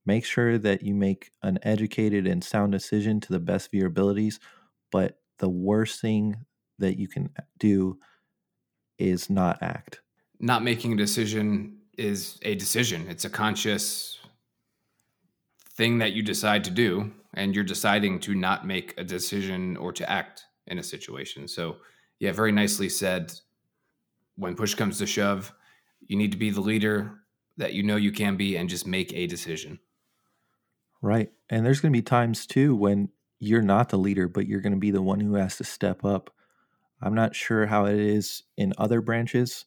Make 0.05 0.25
sure 0.25 0.59
that 0.59 0.83
you 0.83 0.93
make 0.93 1.31
an 1.43 1.61
educated 1.63 2.27
and 2.27 2.43
sound 2.43 2.73
decision 2.73 3.21
to 3.21 3.33
the 3.33 3.39
best 3.39 3.69
of 3.69 3.75
your 3.75 3.87
abilities. 3.87 4.41
But 4.91 5.21
the 5.39 5.49
worst 5.49 6.01
thing 6.01 6.35
that 6.81 6.99
you 6.99 7.07
can 7.07 7.31
do 7.59 7.99
is 8.99 9.31
not 9.31 9.63
act. 9.63 10.01
Not 10.41 10.65
making 10.65 10.95
a 10.95 10.97
decision 10.97 11.79
is 11.97 12.39
a 12.43 12.57
decision, 12.57 13.07
it's 13.09 13.25
a 13.25 13.31
conscious 13.31 14.19
thing 15.77 15.99
that 15.99 16.13
you 16.13 16.23
decide 16.25 16.65
to 16.65 16.71
do, 16.73 17.13
and 17.35 17.55
you're 17.55 17.65
deciding 17.65 18.21
to 18.21 18.35
not 18.35 18.67
make 18.67 18.95
a 18.97 19.05
decision 19.05 19.77
or 19.77 19.93
to 19.93 20.11
act 20.11 20.45
in 20.67 20.79
a 20.79 20.83
situation. 20.83 21.49
So, 21.49 21.77
yeah, 22.19 22.33
very 22.33 22.53
nicely 22.53 22.89
said. 22.89 23.33
When 24.37 24.55
push 24.55 24.75
comes 24.75 24.99
to 24.99 25.07
shove, 25.07 25.53
you 26.07 26.17
need 26.17 26.33
to 26.33 26.39
be 26.39 26.51
the 26.51 26.61
leader 26.61 27.21
that 27.57 27.75
you 27.75 27.83
know 27.83 27.97
you 27.97 28.13
can 28.13 28.37
be 28.37 28.57
and 28.57 28.69
just 28.69 28.87
make 28.87 29.13
a 29.13 29.27
decision. 29.27 29.81
Right. 31.03 31.31
And 31.51 31.65
there's 31.65 31.81
going 31.81 31.93
to 31.93 31.99
be 31.99 32.03
times 32.03 32.47
too 32.47 32.75
when 32.75 33.11
you're 33.41 33.63
not 33.63 33.89
the 33.89 33.99
leader, 33.99 34.29
but 34.29 34.47
you're 34.47 34.61
going 34.61 34.73
to 34.73 34.79
be 34.79 34.91
the 34.91 35.03
one 35.03 35.21
who 35.21 35.35
has 35.35 35.57
to 35.57 35.65
step 35.65 36.05
up. 36.05 36.31
I'm 37.01 37.15
not 37.15 37.37
sure 37.37 37.67
how 37.67 37.87
it 37.87 37.99
is 37.99 38.43
in 38.57 38.73
other 38.79 39.01
branches, 39.01 39.65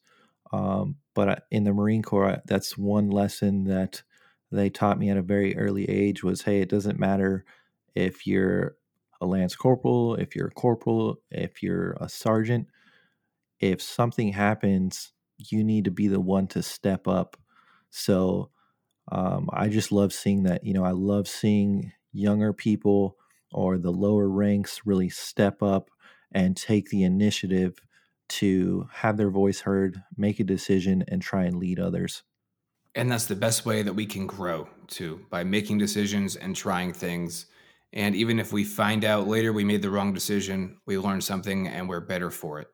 um, 0.51 0.97
but 1.13 1.45
in 1.51 1.63
the 1.63 1.73
Marine 1.73 2.01
Corps, 2.01 2.41
that's 2.45 2.77
one 2.77 3.09
lesson 3.09 3.65
that 3.65 4.03
they 4.51 4.70
taught 4.70 5.00
me 5.00 5.10
at 5.10 5.17
a 5.17 5.22
very 5.22 5.58
early 5.58 5.89
age 5.89 6.24
was 6.24 6.41
hey, 6.41 6.62
it 6.62 6.70
doesn't 6.70 7.00
matter 7.00 7.46
if 7.96 8.27
you're 8.27 8.75
a 9.22 9.25
lance 9.25 9.55
corporal, 9.55 10.15
if 10.15 10.36
you're 10.36 10.48
a 10.48 10.51
corporal, 10.51 11.17
if 11.29 11.62
you're 11.62 11.98
a 12.01 12.10
sergeant, 12.10 12.68
if 13.59 13.81
something 13.81 14.33
happens, 14.33 15.14
you 15.37 15.64
need 15.64 15.85
to 15.85 15.92
be 15.92 16.07
the 16.07 16.20
one 16.20 16.48
to 16.48 16.64
step 16.64 17.07
up. 17.07 17.37
So 17.90 18.50
um, 19.11 19.50
I 19.53 19.70
just 19.70 19.92
love 19.92 20.14
seeing 20.14 20.44
that. 20.44 20.64
You 20.64 20.74
know, 20.74 20.83
I 20.83 20.92
love 20.92 21.27
seeing 21.27 21.92
younger 22.14 22.53
people 22.53 23.18
or 23.51 23.77
the 23.77 23.92
lower 23.92 24.29
ranks 24.29 24.81
really 24.85 25.09
step 25.09 25.61
up 25.61 25.90
and 26.31 26.55
take 26.55 26.90
the 26.90 27.03
initiative 27.03 27.79
to 28.29 28.87
have 28.94 29.18
their 29.18 29.29
voice 29.29 29.61
heard, 29.61 30.01
make 30.16 30.40
a 30.40 30.46
decision, 30.46 31.03
and 31.09 31.22
try 31.22 31.44
and 31.44 31.57
lead 31.57 31.79
others. 31.79 32.24
And 32.95 33.11
that's 33.11 33.25
the 33.25 33.35
best 33.35 33.65
way 33.65 33.83
that 33.83 33.93
we 33.93 34.05
can 34.05 34.27
grow 34.27 34.69
too, 34.87 35.25
by 35.29 35.43
making 35.43 35.77
decisions 35.77 36.35
and 36.35 36.55
trying 36.55 36.93
things. 36.93 37.45
And 37.93 38.15
even 38.15 38.39
if 38.39 38.51
we 38.51 38.63
find 38.63 39.05
out 39.05 39.27
later 39.27 39.53
we 39.53 39.63
made 39.63 39.81
the 39.81 39.89
wrong 39.91 40.13
decision, 40.13 40.79
we 40.85 40.97
learn 40.97 41.21
something 41.21 41.67
and 41.67 41.87
we're 41.87 42.01
better 42.01 42.29
for 42.31 42.59
it. 42.59 42.69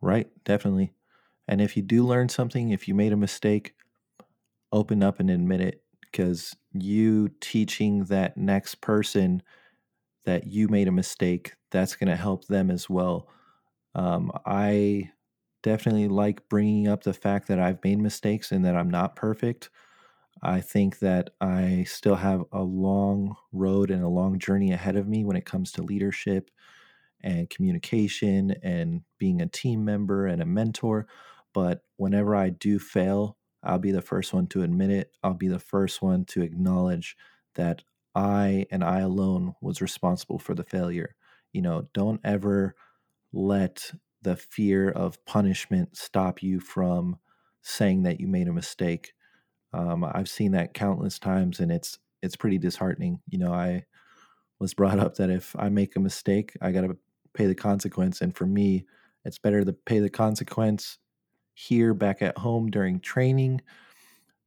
Right, 0.00 0.30
definitely. 0.44 0.92
And 1.48 1.60
if 1.60 1.76
you 1.76 1.82
do 1.82 2.06
learn 2.06 2.28
something, 2.28 2.70
if 2.70 2.88
you 2.88 2.94
made 2.94 3.12
a 3.12 3.16
mistake, 3.16 3.74
open 4.72 5.02
up 5.02 5.20
and 5.20 5.30
admit 5.30 5.60
it 5.60 5.84
because 6.02 6.56
you 6.72 7.28
teaching 7.40 8.04
that 8.06 8.36
next 8.36 8.76
person 8.76 9.42
that 10.24 10.46
you 10.48 10.68
made 10.68 10.88
a 10.88 10.92
mistake, 10.92 11.54
that's 11.70 11.96
going 11.96 12.08
to 12.10 12.16
help 12.16 12.46
them 12.46 12.70
as 12.70 12.90
well. 12.90 13.30
Um, 13.94 14.32
I 14.46 15.12
definitely 15.62 16.08
like 16.08 16.48
bringing 16.48 16.88
up 16.88 17.04
the 17.04 17.14
fact 17.14 17.48
that 17.48 17.58
I've 17.60 17.82
made 17.84 17.98
mistakes 17.98 18.52
and 18.52 18.64
that 18.64 18.76
I'm 18.76 18.90
not 18.90 19.16
perfect. 19.16 19.70
I 20.42 20.60
think 20.60 21.00
that 21.00 21.30
I 21.40 21.84
still 21.84 22.16
have 22.16 22.44
a 22.52 22.62
long 22.62 23.36
road 23.52 23.90
and 23.90 24.02
a 24.02 24.08
long 24.08 24.38
journey 24.38 24.72
ahead 24.72 24.96
of 24.96 25.08
me 25.08 25.24
when 25.24 25.36
it 25.36 25.46
comes 25.46 25.72
to 25.72 25.82
leadership 25.82 26.50
and 27.22 27.48
communication 27.50 28.52
and 28.62 29.02
being 29.18 29.40
a 29.40 29.46
team 29.48 29.84
member 29.84 30.26
and 30.26 30.42
a 30.42 30.46
mentor. 30.46 31.06
But 31.52 31.84
whenever 31.96 32.34
I 32.34 32.50
do 32.50 32.78
fail, 32.78 33.38
I'll 33.62 33.78
be 33.78 33.92
the 33.92 34.02
first 34.02 34.32
one 34.32 34.46
to 34.48 34.62
admit 34.62 34.90
it. 34.90 35.16
I'll 35.22 35.34
be 35.34 35.48
the 35.48 35.60
first 35.60 36.02
one 36.02 36.24
to 36.26 36.42
acknowledge 36.42 37.16
that 37.54 37.84
I 38.14 38.66
and 38.70 38.82
I 38.82 39.00
alone 39.00 39.54
was 39.60 39.80
responsible 39.80 40.38
for 40.38 40.54
the 40.54 40.64
failure. 40.64 41.14
You 41.52 41.62
know, 41.62 41.88
don't 41.94 42.20
ever 42.24 42.74
let 43.32 43.92
the 44.22 44.36
fear 44.36 44.90
of 44.90 45.24
punishment 45.24 45.96
stop 45.96 46.42
you 46.42 46.60
from 46.60 47.18
saying 47.62 48.02
that 48.04 48.20
you 48.20 48.28
made 48.28 48.48
a 48.48 48.52
mistake. 48.52 49.12
Um, 49.72 50.04
I've 50.04 50.28
seen 50.30 50.52
that 50.52 50.74
countless 50.74 51.18
times, 51.18 51.60
and 51.60 51.72
it's 51.72 51.98
it's 52.22 52.36
pretty 52.36 52.58
disheartening. 52.58 53.20
You 53.28 53.38
know, 53.38 53.52
I 53.54 53.84
was 54.58 54.74
brought 54.74 54.98
up 54.98 55.16
that 55.16 55.30
if 55.30 55.56
I 55.58 55.68
make 55.68 55.96
a 55.96 56.00
mistake, 56.00 56.56
I 56.60 56.72
got 56.72 56.82
to 56.82 56.96
pay 57.34 57.46
the 57.46 57.54
consequence, 57.54 58.20
and 58.20 58.36
for 58.36 58.46
me, 58.46 58.86
it's 59.24 59.38
better 59.38 59.64
to 59.64 59.72
pay 59.72 59.98
the 60.00 60.10
consequence 60.10 60.98
here 61.54 61.94
back 61.94 62.22
at 62.22 62.38
home 62.38 62.70
during 62.70 63.00
training 63.00 63.62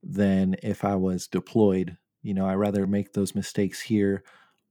than 0.03 0.55
if 0.63 0.83
I 0.85 0.95
was 0.95 1.27
deployed. 1.27 1.97
You 2.21 2.33
know, 2.33 2.45
I 2.47 2.55
rather 2.55 2.87
make 2.87 3.13
those 3.13 3.35
mistakes 3.35 3.81
here, 3.81 4.23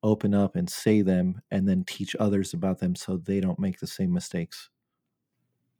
open 0.03 0.35
up 0.35 0.57
and 0.57 0.69
say 0.71 1.03
them, 1.03 1.43
and 1.51 1.69
then 1.69 1.85
teach 1.85 2.17
others 2.19 2.53
about 2.55 2.79
them 2.81 2.95
so 2.97 3.17
they 3.17 3.40
don't 3.40 3.59
make 3.59 3.81
the 3.81 3.87
same 3.87 4.12
mistakes. 4.12 4.71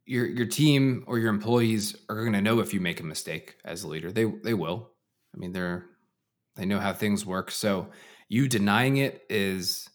Your 0.05 0.25
your 0.27 0.45
team 0.45 1.03
or 1.07 1.17
your 1.17 1.29
employees 1.29 1.95
are 2.09 2.21
going 2.21 2.33
to 2.33 2.41
know 2.41 2.59
if 2.59 2.73
you 2.73 2.79
make 2.79 2.99
a 2.99 3.03
mistake 3.03 3.55
as 3.65 3.83
a 3.83 3.87
leader. 3.87 4.11
They 4.11 4.25
they 4.25 4.53
will. 4.53 4.91
I 5.33 5.37
mean, 5.37 5.51
they're 5.51 5.85
they 6.55 6.65
know 6.65 6.79
how 6.79 6.93
things 6.93 7.25
work. 7.25 7.51
So 7.51 7.87
you 8.29 8.47
denying 8.47 8.97
it 8.97 9.23
is 9.29 9.89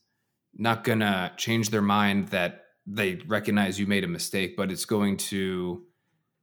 not 0.55 0.85
going 0.85 1.01
to 1.01 1.33
change 1.37 1.71
their 1.71 1.83
mind 1.83 2.29
that 2.29 2.65
they 2.87 3.17
recognize 3.27 3.79
you 3.79 3.87
made 3.87 4.05
a 4.05 4.09
mistake, 4.09 4.57
but 4.57 4.71
it's 4.71 4.85
going 4.85 5.17
to 5.17 5.85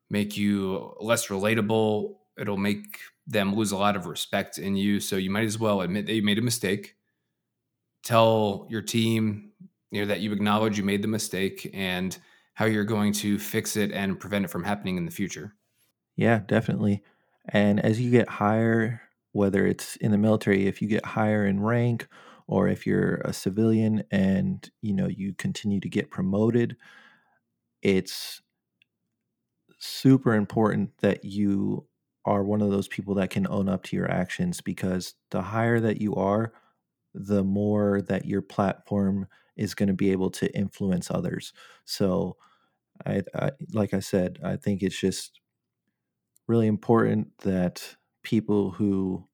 make 0.10 0.38
you 0.38 0.96
less 1.00 1.28
relatable. 1.28 2.16
It'll 2.38 2.58
make 2.58 3.00
them 3.26 3.56
lose 3.56 3.72
a 3.72 3.78
lot 3.78 3.96
of 3.96 4.06
respect 4.06 4.58
in 4.58 4.76
you. 4.76 5.00
So 5.00 5.18
you 5.18 5.30
might 5.30 5.44
as 5.46 5.60
well 5.60 5.82
admit 5.82 6.06
that 6.06 6.14
you 6.14 6.24
made 6.24 6.38
a 6.38 6.44
mistake. 6.44 6.96
Tell 8.04 8.68
your 8.70 8.82
team, 8.82 9.52
you 9.92 10.02
know, 10.02 10.08
that 10.08 10.22
you 10.22 10.32
acknowledge 10.32 10.78
you 10.78 10.84
made 10.84 11.02
the 11.02 11.08
mistake 11.10 11.70
and 11.74 12.18
how 12.58 12.66
you're 12.66 12.84
going 12.84 13.14
to 13.14 13.38
fix 13.38 13.78
it 13.78 13.92
and 13.92 14.20
prevent 14.20 14.44
it 14.44 14.48
from 14.48 14.64
happening 14.64 14.98
in 14.98 15.06
the 15.06 15.12
future. 15.12 15.54
Yeah, 16.16 16.40
definitely. 16.48 17.04
And 17.50 17.80
as 17.80 18.02
you 18.02 18.10
get 18.10 18.28
higher, 18.28 19.00
whether 19.32 19.68
it's 19.68 19.96
in 19.98 20.10
the 20.10 20.18
military, 20.18 20.66
if 20.66 20.82
you 20.82 20.88
get 20.88 21.06
higher 21.06 21.46
in 21.46 21.62
rank 21.62 22.08
or 22.48 22.68
if 22.68 22.88
you're 22.88 23.18
a 23.18 23.32
civilian 23.32 24.04
and 24.10 24.68
you 24.82 24.92
know 24.92 25.08
you 25.08 25.36
continue 25.36 25.80
to 25.80 25.88
get 25.88 26.10
promoted, 26.10 26.76
it's 27.84 28.42
super 29.78 30.34
important 30.34 30.98
that 30.98 31.24
you 31.24 31.88
are 32.26 32.44
one 32.44 32.64
of 32.64 32.72
those 32.72 32.88
people 32.88 33.14
that 33.14 33.30
can 33.30 33.46
own 33.46 33.70
up 33.70 33.84
to 33.84 33.96
your 33.96 34.10
actions 34.10 34.62
because 34.62 35.14
the 35.30 35.44
higher 35.44 35.80
that 35.80 36.02
you 36.02 36.16
are, 36.16 36.54
the 37.14 37.44
more 37.44 38.02
that 38.02 38.26
your 38.26 38.42
platform 38.42 39.28
is 39.56 39.76
going 39.76 39.88
to 39.90 39.94
be 39.94 40.12
able 40.12 40.32
to 40.32 40.52
influence 40.58 41.12
others. 41.12 41.54
So, 41.86 42.36
I, 43.06 43.24
I, 43.36 43.52
like 43.74 43.94
I 43.94 44.00
said, 44.00 44.40
I 44.44 44.56
think 44.56 44.84
it's 44.84 45.00
just 45.00 45.40
really 46.48 46.68
important 46.68 47.38
that 47.40 47.96
people 48.24 48.72
who 48.72 49.28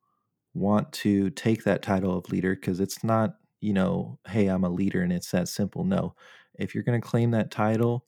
want 0.53 0.91
to 0.93 1.29
take 1.31 1.63
that 1.63 1.81
title 1.81 2.17
of 2.17 2.29
leader 2.29 2.55
because 2.55 2.79
it's 2.79 3.03
not, 3.03 3.37
you 3.61 3.73
know, 3.73 4.19
hey, 4.27 4.47
I'm 4.47 4.63
a 4.63 4.69
leader 4.69 5.01
and 5.01 5.11
it's 5.11 5.31
that 5.31 5.47
simple. 5.47 5.83
No. 5.83 6.15
If 6.59 6.75
you're 6.75 6.83
going 6.83 6.99
to 7.01 7.07
claim 7.07 7.31
that 7.31 7.51
title, 7.51 8.05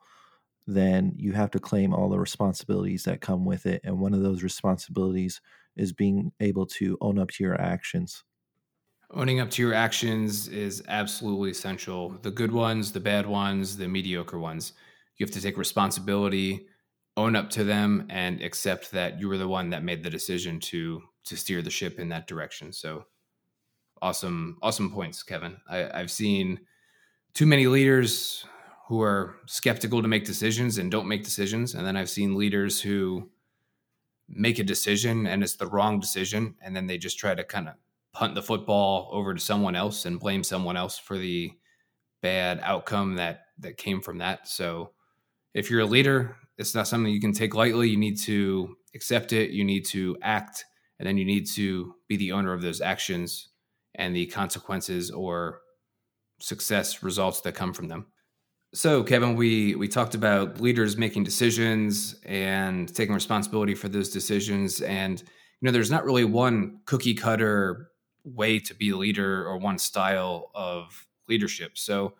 then 0.67 1.13
you 1.17 1.33
have 1.33 1.51
to 1.51 1.59
claim 1.59 1.93
all 1.93 2.09
the 2.09 2.19
responsibilities 2.19 3.03
that 3.03 3.21
come 3.21 3.45
with 3.45 3.65
it. 3.65 3.81
And 3.83 3.99
one 3.99 4.13
of 4.13 4.21
those 4.21 4.43
responsibilities 4.43 5.41
is 5.75 5.93
being 5.93 6.31
able 6.39 6.65
to 6.65 6.97
own 7.01 7.19
up 7.19 7.29
to 7.31 7.43
your 7.43 7.59
actions. 7.59 8.23
Owning 9.11 9.39
up 9.39 9.51
to 9.51 9.61
your 9.61 9.73
actions 9.73 10.47
is 10.47 10.83
absolutely 10.87 11.51
essential. 11.51 12.09
The 12.09 12.31
good 12.31 12.51
ones, 12.51 12.91
the 12.91 12.99
bad 12.99 13.27
ones, 13.27 13.77
the 13.77 13.87
mediocre 13.87 14.39
ones. 14.39 14.73
You 15.17 15.25
have 15.25 15.33
to 15.33 15.41
take 15.41 15.57
responsibility, 15.57 16.67
own 17.17 17.35
up 17.35 17.49
to 17.51 17.63
them, 17.63 18.07
and 18.09 18.41
accept 18.41 18.91
that 18.91 19.19
you 19.19 19.27
were 19.27 19.37
the 19.37 19.47
one 19.47 19.69
that 19.69 19.83
made 19.83 20.03
the 20.03 20.09
decision 20.09 20.59
to 20.61 21.01
to 21.25 21.35
steer 21.35 21.61
the 21.61 21.71
ship 21.71 21.99
in 21.99 22.09
that 22.09 22.27
direction. 22.27 22.71
So 22.71 23.05
awesome, 24.01 24.57
awesome 24.61 24.91
points, 24.91 25.23
Kevin. 25.23 25.57
I, 25.67 25.89
I've 25.99 26.11
seen 26.11 26.59
too 27.33 27.47
many 27.47 27.65
leaders 27.67 28.45
who 28.87 29.01
are 29.01 29.37
skeptical 29.47 30.01
to 30.01 30.07
make 30.07 30.25
decisions 30.25 30.77
and 30.77 30.91
don't 30.91 31.07
make 31.07 31.23
decisions. 31.23 31.73
And 31.73 31.85
then 31.85 31.97
I've 31.97 32.09
seen 32.09 32.35
leaders 32.35 32.79
who 32.79 33.29
make 34.29 34.59
a 34.59 34.63
decision 34.63 35.25
and 35.25 35.41
it's 35.41 35.55
the 35.55 35.67
wrong 35.67 35.99
decision. 35.99 36.55
And 36.61 36.75
then 36.75 36.85
they 36.85 36.99
just 36.99 37.17
try 37.17 37.33
to 37.33 37.43
kind 37.43 37.67
of 37.67 37.75
punt 38.13 38.35
the 38.35 38.43
football 38.43 39.09
over 39.11 39.33
to 39.33 39.39
someone 39.39 39.75
else 39.75 40.05
and 40.05 40.19
blame 40.19 40.43
someone 40.43 40.77
else 40.77 40.99
for 40.99 41.17
the 41.17 41.51
bad 42.21 42.59
outcome 42.61 43.15
that 43.15 43.47
that 43.59 43.77
came 43.77 44.01
from 44.01 44.19
that. 44.19 44.47
So 44.47 44.91
if 45.55 45.71
you're 45.71 45.79
a 45.79 45.85
leader, 45.85 46.35
it's 46.57 46.75
not 46.75 46.87
something 46.87 47.11
you 47.11 47.21
can 47.21 47.33
take 47.33 47.55
lightly. 47.55 47.89
You 47.89 47.97
need 47.97 48.19
to 48.19 48.75
accept 48.93 49.33
it, 49.33 49.51
you 49.51 49.63
need 49.63 49.85
to 49.85 50.17
act, 50.21 50.65
and 50.99 51.07
then 51.07 51.17
you 51.17 51.25
need 51.25 51.47
to 51.51 51.95
be 52.07 52.17
the 52.17 52.33
owner 52.33 52.53
of 52.53 52.61
those 52.61 52.81
actions 52.81 53.49
and 53.95 54.15
the 54.15 54.25
consequences 54.27 55.09
or 55.09 55.61
success 56.39 57.01
results 57.01 57.41
that 57.41 57.55
come 57.55 57.73
from 57.73 57.87
them. 57.87 58.07
So, 58.73 59.03
Kevin, 59.03 59.35
we 59.35 59.75
we 59.75 59.87
talked 59.87 60.15
about 60.15 60.59
leaders 60.59 60.97
making 60.97 61.23
decisions 61.23 62.15
and 62.25 62.93
taking 62.93 63.15
responsibility 63.15 63.73
for 63.73 63.87
those 63.87 64.09
decisions, 64.09 64.81
and 64.81 65.21
you 65.21 65.65
know, 65.65 65.71
there's 65.71 65.91
not 65.91 66.03
really 66.03 66.25
one 66.25 66.81
cookie 66.85 67.13
cutter 67.13 67.91
way 68.25 68.59
to 68.59 68.75
be 68.75 68.89
a 68.89 68.97
leader 68.97 69.47
or 69.47 69.57
one 69.57 69.77
style 69.77 70.51
of 70.53 71.07
leadership. 71.29 71.77
So, 71.77 72.15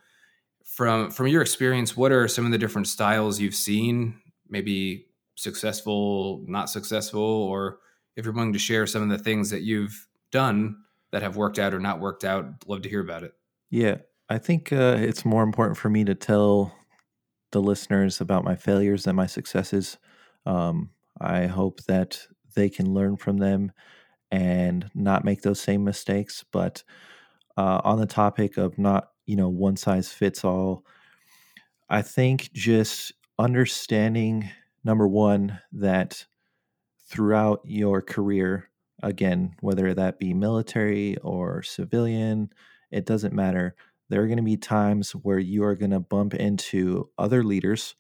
from 0.76 1.10
from 1.10 1.28
your 1.28 1.42
experience, 1.42 1.96
what 1.96 2.12
are 2.12 2.28
some 2.28 2.46
of 2.46 2.52
the 2.52 2.58
different 2.58 2.88
styles 2.88 3.40
you've 3.40 3.56
seen? 3.56 4.20
Maybe 4.50 5.08
successful, 5.36 6.44
not 6.48 6.70
successful, 6.70 7.22
or 7.22 7.80
if 8.18 8.26
you're 8.26 8.34
willing 8.34 8.54
to 8.54 8.60
share 8.60 8.86
some 8.86 9.02
of 9.02 9.10
the 9.10 9.24
things 9.24 9.50
that 9.52 9.62
you've 9.62 10.08
done 10.32 10.76
that 11.12 11.22
have 11.22 11.38
worked 11.38 11.60
out 11.60 11.74
or 11.74 11.80
not 11.80 12.02
worked 12.02 12.26
out, 12.26 12.46
love 12.68 12.82
to 12.82 12.90
hear 12.90 13.00
about 13.00 13.24
it. 13.24 13.34
Yeah, 13.70 14.00
I 14.30 14.38
think 14.38 14.74
uh, 14.74 14.98
it's 15.00 15.24
more 15.24 15.44
important 15.44 15.78
for 15.78 15.90
me 15.90 16.04
to 16.04 16.14
tell 16.14 16.76
the 17.54 17.62
listeners 17.62 18.20
about 18.20 18.44
my 18.44 18.56
failures 18.56 19.06
than 19.06 19.16
my 19.16 19.28
successes. 19.28 19.98
Um, 20.46 20.90
I 21.22 21.46
hope 21.46 21.84
that 21.84 22.20
they 22.54 22.70
can 22.70 22.94
learn 22.94 23.16
from 23.16 23.38
them 23.38 23.72
and 24.30 24.90
not 24.94 25.24
make 25.24 25.42
those 25.42 25.62
same 25.62 25.86
mistakes. 25.86 26.44
But 26.52 26.84
uh, 27.56 27.80
on 27.86 27.98
the 27.98 28.06
topic 28.06 28.58
of 28.58 28.78
not, 28.78 29.12
you 29.26 29.36
know, 29.36 29.50
one 29.50 29.78
size 29.78 30.12
fits 30.12 30.44
all, 30.44 30.86
I 31.90 32.02
think 32.02 32.52
just 32.54 33.14
understanding 33.38 34.50
number 34.84 35.08
one 35.08 35.60
that 35.74 36.26
throughout 37.08 37.62
your 37.66 38.02
career, 38.02 38.70
again, 39.04 39.56
whether 39.62 39.94
that 39.94 40.20
be 40.20 40.34
military 40.34 41.18
or 41.18 41.62
civilian, 41.64 42.50
it 42.92 43.06
doesn't 43.06 43.34
matter 43.34 43.76
there 44.10 44.22
are 44.22 44.28
going 44.28 44.38
to 44.38 44.44
be 44.44 44.58
times 44.58 45.12
where 45.12 45.40
you 45.40 45.64
are 45.64 45.76
going 45.76 45.92
to 45.92 46.00
bump 46.00 46.34
into 46.34 47.10
other 47.18 47.44
leaders 47.44 47.96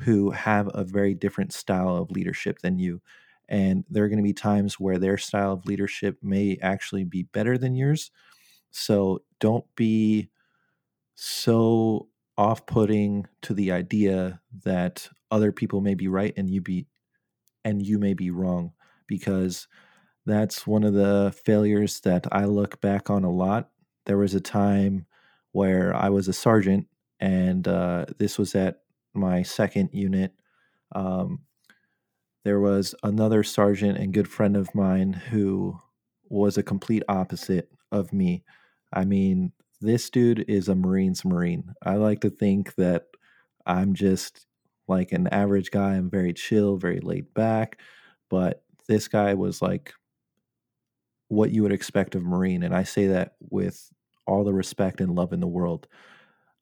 who 0.00 0.30
have 0.30 0.68
a 0.74 0.84
very 0.84 1.14
different 1.14 1.52
style 1.52 1.96
of 1.96 2.10
leadership 2.10 2.58
than 2.60 2.78
you. 2.78 3.00
And 3.48 3.84
there 3.88 4.04
are 4.04 4.08
going 4.08 4.18
to 4.18 4.24
be 4.24 4.32
times 4.32 4.80
where 4.80 4.98
their 4.98 5.18
style 5.18 5.52
of 5.52 5.66
leadership 5.66 6.18
may 6.22 6.58
actually 6.60 7.04
be 7.04 7.24
better 7.24 7.56
than 7.56 7.76
yours. 7.76 8.10
So 8.70 9.22
don't 9.38 9.64
be 9.76 10.30
so 11.14 12.08
off 12.36 12.66
putting 12.66 13.26
to 13.42 13.54
the 13.54 13.70
idea 13.72 14.40
that 14.64 15.08
other 15.30 15.52
people 15.52 15.80
may 15.80 15.94
be 15.94 16.08
right 16.08 16.34
and 16.36 16.50
you 16.50 16.60
be 16.60 16.86
and 17.64 17.86
you 17.86 17.98
may 17.98 18.14
be 18.14 18.30
wrong 18.30 18.72
because 19.06 19.68
that's 20.26 20.66
one 20.66 20.84
of 20.84 20.94
the 20.94 21.34
failures 21.44 22.00
that 22.00 22.26
I 22.32 22.44
look 22.44 22.80
back 22.80 23.10
on 23.10 23.24
a 23.24 23.30
lot. 23.30 23.70
There 24.06 24.18
was 24.18 24.34
a 24.34 24.40
time 24.40 25.06
where 25.52 25.94
I 25.94 26.08
was 26.08 26.28
a 26.28 26.32
sergeant, 26.32 26.86
and 27.20 27.66
uh, 27.68 28.06
this 28.18 28.38
was 28.38 28.54
at 28.54 28.80
my 29.14 29.42
second 29.42 29.90
unit. 29.92 30.32
Um, 30.92 31.40
there 32.44 32.60
was 32.60 32.94
another 33.02 33.42
sergeant 33.42 33.98
and 33.98 34.12
good 34.12 34.28
friend 34.28 34.56
of 34.56 34.74
mine 34.74 35.12
who 35.12 35.80
was 36.28 36.58
a 36.58 36.62
complete 36.62 37.02
opposite 37.08 37.70
of 37.92 38.12
me. 38.12 38.44
I 38.92 39.04
mean, 39.04 39.52
this 39.80 40.10
dude 40.10 40.44
is 40.48 40.68
a 40.68 40.74
Marine's 40.74 41.24
Marine. 41.24 41.74
I 41.82 41.96
like 41.96 42.20
to 42.20 42.30
think 42.30 42.74
that 42.76 43.06
I'm 43.66 43.94
just 43.94 44.46
like 44.88 45.12
an 45.12 45.26
average 45.28 45.70
guy. 45.70 45.94
I'm 45.94 46.10
very 46.10 46.32
chill, 46.32 46.76
very 46.76 47.00
laid 47.00 47.32
back. 47.34 47.80
But 48.30 48.62
this 48.88 49.08
guy 49.08 49.34
was 49.34 49.62
like 49.62 49.94
what 51.28 51.50
you 51.50 51.62
would 51.62 51.72
expect 51.72 52.14
of 52.14 52.22
Marine. 52.22 52.62
And 52.62 52.74
I 52.74 52.82
say 52.84 53.08
that 53.08 53.34
with 53.40 53.90
all 54.26 54.44
the 54.44 54.54
respect 54.54 55.00
and 55.00 55.14
love 55.14 55.32
in 55.32 55.40
the 55.40 55.46
world. 55.46 55.86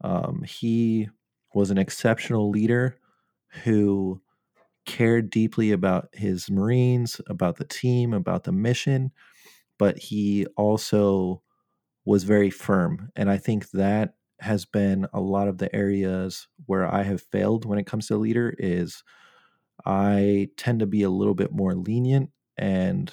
Um, 0.02 0.42
he 0.42 1.08
was 1.54 1.70
an 1.70 1.78
exceptional 1.78 2.50
leader 2.50 2.96
who 3.64 4.20
cared 4.86 5.30
deeply 5.30 5.70
about 5.70 6.08
his 6.12 6.50
Marines, 6.50 7.20
about 7.28 7.56
the 7.56 7.64
team, 7.64 8.12
about 8.12 8.44
the 8.44 8.52
mission, 8.52 9.12
but 9.78 9.98
he 9.98 10.46
also 10.56 11.42
was 12.04 12.24
very 12.24 12.50
firm. 12.50 13.10
And 13.16 13.30
I 13.30 13.38
think 13.38 13.70
that 13.70 14.14
has 14.40 14.64
been 14.64 15.06
a 15.12 15.20
lot 15.20 15.48
of 15.48 15.58
the 15.58 15.74
areas 15.74 16.48
where 16.66 16.92
I 16.92 17.04
have 17.04 17.22
failed 17.22 17.64
when 17.64 17.78
it 17.78 17.86
comes 17.86 18.08
to 18.08 18.16
leader 18.16 18.54
is 18.58 19.04
I 19.86 20.48
tend 20.56 20.80
to 20.80 20.86
be 20.86 21.02
a 21.02 21.10
little 21.10 21.34
bit 21.34 21.52
more 21.52 21.74
lenient 21.74 22.30
and 22.56 23.12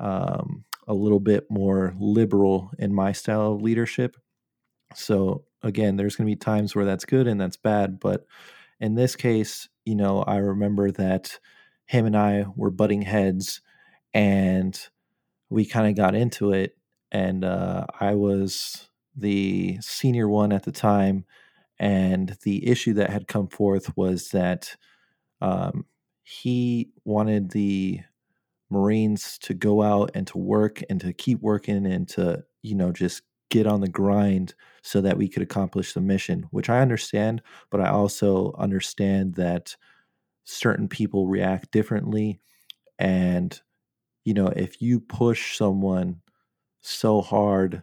um, 0.00 0.64
a 0.86 0.94
little 0.94 1.20
bit 1.20 1.50
more 1.50 1.94
liberal 1.98 2.70
in 2.78 2.94
my 2.94 3.12
style 3.12 3.52
of 3.52 3.62
leadership. 3.62 4.16
So 4.94 5.44
again, 5.62 5.96
there's 5.96 6.16
going 6.16 6.26
to 6.28 6.32
be 6.32 6.36
times 6.36 6.74
where 6.74 6.84
that's 6.84 7.04
good 7.04 7.26
and 7.26 7.40
that's 7.40 7.56
bad, 7.56 7.98
but 7.98 8.26
in 8.80 8.94
this 8.94 9.16
case, 9.16 9.68
you 9.84 9.94
know, 9.94 10.22
I 10.22 10.36
remember 10.36 10.90
that 10.92 11.38
him 11.86 12.06
and 12.06 12.16
I 12.16 12.46
were 12.56 12.70
butting 12.70 13.02
heads 13.02 13.60
and 14.12 14.78
we 15.50 15.64
kind 15.64 15.88
of 15.88 15.96
got 15.96 16.14
into 16.14 16.52
it 16.52 16.76
and 17.14 17.44
uh, 17.46 17.86
I 18.00 18.16
was 18.16 18.90
the 19.16 19.78
senior 19.82 20.28
one 20.28 20.52
at 20.52 20.64
the 20.64 20.72
time 20.72 21.26
and 21.80 22.36
the 22.44 22.66
issue 22.68 22.94
that 22.94 23.10
had 23.10 23.28
come 23.28 23.48
forth 23.48 23.96
was 23.96 24.30
that 24.30 24.76
um, 25.40 25.86
he 26.24 26.90
wanted 27.04 27.50
the 27.50 28.00
Marines 28.70 29.38
to 29.38 29.54
go 29.54 29.82
out 29.82 30.10
and 30.14 30.26
to 30.28 30.38
work 30.38 30.82
and 30.90 31.00
to 31.00 31.12
keep 31.12 31.40
working 31.40 31.86
and 31.86 32.08
to, 32.10 32.44
you 32.62 32.74
know, 32.74 32.92
just 32.92 33.22
get 33.50 33.66
on 33.66 33.80
the 33.80 33.88
grind 33.88 34.54
so 34.82 35.00
that 35.00 35.16
we 35.18 35.28
could 35.28 35.42
accomplish 35.42 35.92
the 35.92 36.00
mission, 36.00 36.46
which 36.50 36.70
I 36.70 36.80
understand, 36.80 37.42
but 37.70 37.80
I 37.80 37.90
also 37.90 38.54
understand 38.58 39.34
that 39.36 39.76
certain 40.44 40.88
people 40.88 41.28
react 41.28 41.70
differently. 41.72 42.40
And, 42.98 43.60
you 44.24 44.34
know, 44.34 44.48
if 44.48 44.82
you 44.82 45.00
push 45.00 45.58
someone 45.58 46.22
so 46.84 47.20
hard, 47.20 47.82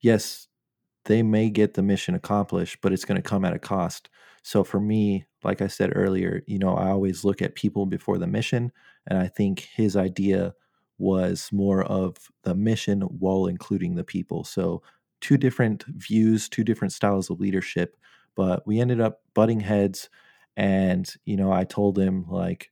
yes, 0.00 0.48
they 1.04 1.22
may 1.22 1.50
get 1.50 1.74
the 1.74 1.82
mission 1.82 2.14
accomplished, 2.14 2.78
but 2.82 2.92
it's 2.92 3.04
going 3.04 3.20
to 3.20 3.28
come 3.28 3.44
at 3.44 3.54
a 3.54 3.58
cost. 3.58 4.10
So 4.42 4.64
for 4.64 4.80
me, 4.80 5.26
like 5.42 5.60
I 5.60 5.66
said 5.66 5.92
earlier, 5.94 6.42
you 6.46 6.58
know, 6.58 6.74
I 6.74 6.88
always 6.88 7.24
look 7.24 7.42
at 7.42 7.54
people 7.54 7.86
before 7.86 8.18
the 8.18 8.26
mission. 8.26 8.72
And 9.06 9.18
I 9.18 9.28
think 9.28 9.60
his 9.60 9.96
idea 9.96 10.54
was 10.98 11.48
more 11.52 11.82
of 11.84 12.16
the 12.44 12.54
mission 12.54 13.00
while 13.00 13.46
including 13.46 13.94
the 13.94 14.04
people. 14.04 14.44
So 14.44 14.82
two 15.20 15.36
different 15.36 15.84
views, 15.86 16.48
two 16.48 16.64
different 16.64 16.92
styles 16.92 17.30
of 17.30 17.40
leadership. 17.40 17.96
But 18.36 18.66
we 18.66 18.80
ended 18.80 19.00
up 19.00 19.20
butting 19.34 19.60
heads. 19.60 20.08
And, 20.56 21.12
you 21.24 21.36
know, 21.36 21.52
I 21.52 21.64
told 21.64 21.98
him, 21.98 22.26
like, 22.28 22.70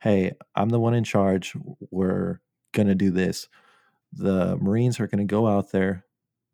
hey, 0.00 0.32
I'm 0.54 0.68
the 0.70 0.80
one 0.80 0.94
in 0.94 1.04
charge. 1.04 1.54
We're 1.90 2.40
going 2.72 2.88
to 2.88 2.94
do 2.94 3.10
this. 3.10 3.48
The 4.12 4.56
Marines 4.58 5.00
are 5.00 5.06
going 5.06 5.26
to 5.26 5.30
go 5.30 5.46
out 5.46 5.70
there, 5.72 6.04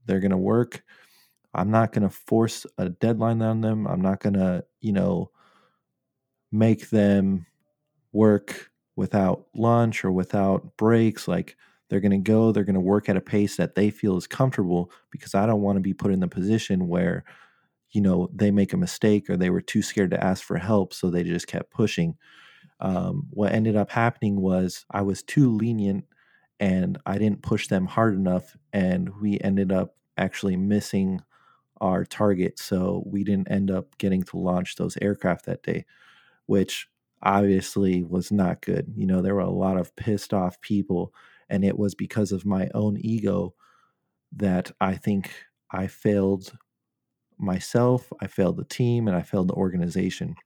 they're 0.06 0.20
going 0.20 0.30
to 0.32 0.36
work 0.36 0.82
I'm 1.54 1.70
not 1.70 1.92
going 1.92 2.02
to 2.02 2.10
force 2.10 2.66
a 2.78 2.90
deadline 2.90 3.42
on 3.42 3.60
them. 3.62 3.86
I'm 3.86 4.00
not 4.00 4.20
going 4.20 4.34
to, 4.34 4.64
you 4.80 4.92
know, 4.92 5.30
make 6.52 6.90
them 6.90 7.46
work 8.12 8.70
without 8.96 9.46
lunch 9.54 10.04
or 10.04 10.12
without 10.12 10.76
breaks. 10.76 11.28
Like 11.28 11.56
They're 11.88 12.00
going 12.00 12.12
to 12.12 12.18
go, 12.30 12.52
they're 12.52 12.64
going 12.64 12.74
to 12.74 12.80
work 12.80 13.08
at 13.08 13.16
a 13.16 13.22
pace 13.22 13.56
that 13.56 13.74
they 13.74 13.90
feel 13.90 14.16
is 14.16 14.26
comfortable 14.26 14.92
because 15.10 15.34
I 15.34 15.46
don't 15.46 15.62
want 15.62 15.76
to 15.76 15.82
be 15.82 15.94
put 15.94 16.12
in 16.12 16.20
the 16.20 16.28
position 16.28 16.88
where, 16.88 17.24
you 17.92 18.00
know, 18.00 18.30
they 18.34 18.50
make 18.50 18.72
a 18.72 18.78
mistake 18.78 19.30
or 19.30 19.36
they 19.36 19.50
were 19.50 19.62
too 19.62 19.82
scared 19.82 20.10
to 20.12 20.24
ask 20.24 20.44
for 20.44 20.58
help. 20.58 20.94
So 20.94 21.10
they 21.10 21.24
just 21.24 21.46
kept 21.48 21.72
pushing. 21.72 22.16
Um, 22.80 23.26
what 23.30 23.52
ended 23.52 23.76
up 23.76 23.90
happening 23.90 24.40
was 24.40 24.86
I 24.90 25.02
was 25.02 25.22
too 25.22 25.56
lenient 25.56 26.04
and 26.60 26.98
I 27.06 27.18
didn't 27.18 27.42
push 27.42 27.68
them 27.68 27.86
hard 27.86 28.14
enough. 28.14 28.56
And 28.72 29.10
we 29.20 29.38
ended 29.40 29.72
up 29.72 29.96
actually 30.16 30.56
missing 30.56 31.20
our 31.80 32.04
target. 32.04 32.58
So 32.58 33.02
we 33.06 33.24
didn't 33.24 33.50
end 33.50 33.70
up 33.70 33.98
getting 33.98 34.22
to 34.24 34.38
launch 34.38 34.76
those 34.76 34.96
aircraft 35.02 35.46
that 35.46 35.62
day, 35.62 35.84
which 36.46 36.88
obviously 37.22 38.02
was 38.02 38.30
not 38.30 38.60
good. 38.62 38.92
You 38.96 39.06
know, 39.06 39.22
there 39.22 39.34
were 39.34 39.40
a 39.40 39.50
lot 39.50 39.78
of 39.78 39.94
pissed 39.96 40.32
off 40.32 40.60
people, 40.60 41.14
and 41.48 41.64
it 41.64 41.78
was 41.78 41.94
because 41.94 42.32
of 42.32 42.46
my 42.46 42.68
own 42.74 42.96
ego 43.00 43.54
that 44.32 44.70
I 44.80 44.94
think 44.94 45.30
I 45.70 45.86
failed 45.86 46.56
myself, 47.38 48.12
I 48.20 48.26
failed 48.26 48.56
the 48.56 48.64
team, 48.64 49.08
and 49.08 49.16
I 49.16 49.22
failed 49.22 49.48
the 49.48 49.54
organization. 49.54 50.36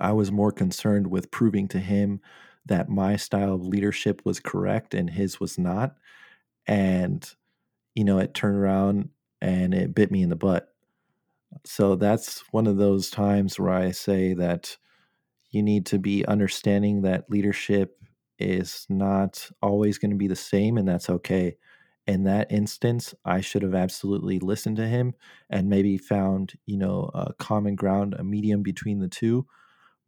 I 0.00 0.12
was 0.12 0.32
more 0.32 0.52
concerned 0.52 1.06
with 1.08 1.30
proving 1.30 1.68
to 1.68 1.78
him 1.78 2.20
that 2.66 2.88
my 2.88 3.16
style 3.16 3.54
of 3.54 3.66
leadership 3.66 4.22
was 4.24 4.40
correct 4.40 4.94
and 4.94 5.10
his 5.10 5.40
was 5.40 5.58
not. 5.58 5.96
And, 6.66 7.28
you 7.94 8.04
know, 8.04 8.18
it 8.18 8.34
turned 8.34 8.56
around 8.58 9.10
and 9.40 9.74
it 9.74 9.94
bit 9.94 10.10
me 10.10 10.22
in 10.22 10.30
the 10.30 10.36
butt. 10.36 10.74
So 11.64 11.96
that's 11.96 12.42
one 12.52 12.66
of 12.66 12.76
those 12.76 13.10
times 13.10 13.58
where 13.58 13.72
I 13.72 13.90
say 13.90 14.34
that 14.34 14.76
you 15.50 15.62
need 15.62 15.86
to 15.86 15.98
be 15.98 16.24
understanding 16.26 17.02
that 17.02 17.30
leadership 17.30 17.98
is 18.38 18.86
not 18.88 19.50
always 19.62 19.98
going 19.98 20.12
to 20.12 20.16
be 20.16 20.28
the 20.28 20.36
same, 20.36 20.78
and 20.78 20.88
that's 20.88 21.10
okay. 21.10 21.56
In 22.06 22.24
that 22.24 22.50
instance, 22.50 23.14
I 23.24 23.40
should 23.40 23.62
have 23.62 23.74
absolutely 23.74 24.38
listened 24.38 24.76
to 24.78 24.88
him 24.88 25.14
and 25.50 25.68
maybe 25.68 25.98
found, 25.98 26.54
you 26.66 26.76
know, 26.78 27.10
a 27.14 27.32
common 27.34 27.74
ground, 27.76 28.14
a 28.18 28.24
medium 28.24 28.62
between 28.62 29.00
the 29.00 29.08
two. 29.08 29.46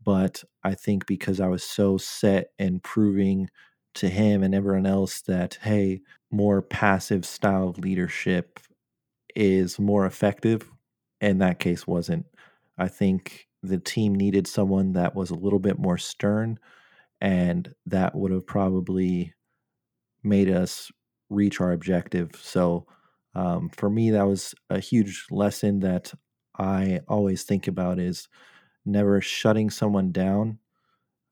But 0.05 0.43
I 0.65 0.75
think 0.75 1.07
because 1.07 1.41
I 1.41 1.49
was 1.49 1.63
so 1.63 1.99
set 1.99 2.49
in 2.59 2.81
proving 2.81 3.49
to 3.95 4.09
him 4.09 4.43
and 4.43 4.55
everyone 4.55 4.87
else 4.87 5.21
that, 5.23 5.59
hey, 5.63 6.01
more 6.31 6.63
passive 6.63 7.25
style 7.27 7.69
of 7.69 7.79
leadership 7.79 8.59
is 9.35 9.79
more 9.79 10.07
effective, 10.07 10.71
And 11.21 11.41
that 11.41 11.61
case 11.61 11.87
wasn't. 11.87 12.27
I 12.79 12.89
think 12.89 13.49
the 13.63 13.79
team 13.79 14.15
needed 14.15 14.47
someone 14.49 14.93
that 14.95 15.15
was 15.15 15.31
a 15.31 15.37
little 15.37 15.61
bit 15.61 15.79
more 15.79 15.99
stern, 15.99 16.59
and 17.21 17.75
that 17.87 18.15
would 18.15 18.33
have 18.33 18.47
probably 18.47 19.35
made 20.23 20.51
us 20.51 20.91
reach 21.31 21.61
our 21.61 21.73
objective. 21.73 22.31
So, 22.43 22.87
um, 23.35 23.71
for 23.71 23.89
me, 23.91 24.11
that 24.11 24.27
was 24.27 24.55
a 24.71 24.79
huge 24.81 25.27
lesson 25.31 25.81
that 25.81 26.13
I 26.59 27.01
always 27.09 27.45
think 27.45 27.67
about 27.67 27.99
is 27.99 28.29
never 28.85 29.21
shutting 29.21 29.71
someone 29.71 30.13
down. 30.13 30.59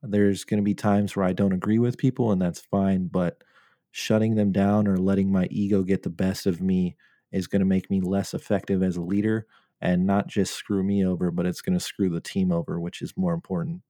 There's 0.02 0.44
going 0.44 0.58
to 0.58 0.64
be 0.64 0.74
times 0.74 1.14
where 1.14 1.26
I 1.26 1.32
don't 1.32 1.52
agree 1.52 1.78
with 1.78 1.98
people, 1.98 2.32
and 2.32 2.40
that's 2.40 2.60
fine, 2.60 3.08
but 3.08 3.42
shutting 3.90 4.34
them 4.34 4.52
down 4.52 4.86
or 4.86 4.96
letting 4.96 5.30
my 5.30 5.46
ego 5.50 5.82
get 5.82 6.02
the 6.02 6.10
best 6.10 6.46
of 6.46 6.60
me 6.60 6.96
is 7.32 7.46
going 7.46 7.60
to 7.60 7.66
make 7.66 7.90
me 7.90 8.00
less 8.00 8.34
effective 8.34 8.82
as 8.82 8.96
a 8.96 9.02
leader 9.02 9.46
and 9.80 10.06
not 10.06 10.26
just 10.26 10.54
screw 10.54 10.82
me 10.82 11.04
over, 11.04 11.30
but 11.30 11.46
it's 11.46 11.60
going 11.60 11.78
to 11.78 11.84
screw 11.84 12.08
the 12.08 12.20
team 12.20 12.52
over, 12.52 12.78
which 12.78 13.02
is 13.02 13.16
more 13.16 13.32
important. 13.34 13.82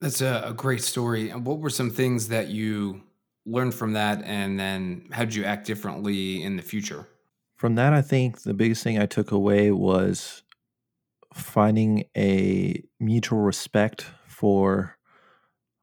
That's 0.00 0.20
a, 0.20 0.44
a 0.46 0.52
great 0.52 0.82
story. 0.82 1.30
And 1.30 1.44
what 1.44 1.58
were 1.58 1.70
some 1.70 1.90
things 1.90 2.28
that 2.28 2.48
you 2.48 3.02
learned 3.46 3.74
from 3.74 3.94
that? 3.94 4.22
And 4.24 4.58
then 4.58 5.08
how 5.12 5.24
did 5.24 5.34
you 5.34 5.44
act 5.44 5.66
differently 5.66 6.42
in 6.42 6.56
the 6.56 6.62
future? 6.62 7.06
From 7.56 7.74
that, 7.74 7.92
I 7.92 8.02
think 8.02 8.42
the 8.42 8.54
biggest 8.54 8.82
thing 8.82 8.98
I 8.98 9.06
took 9.06 9.32
away 9.32 9.70
was 9.70 10.42
finding 11.34 12.04
a 12.16 12.82
mutual 12.98 13.40
respect 13.40 14.06
for 14.26 14.96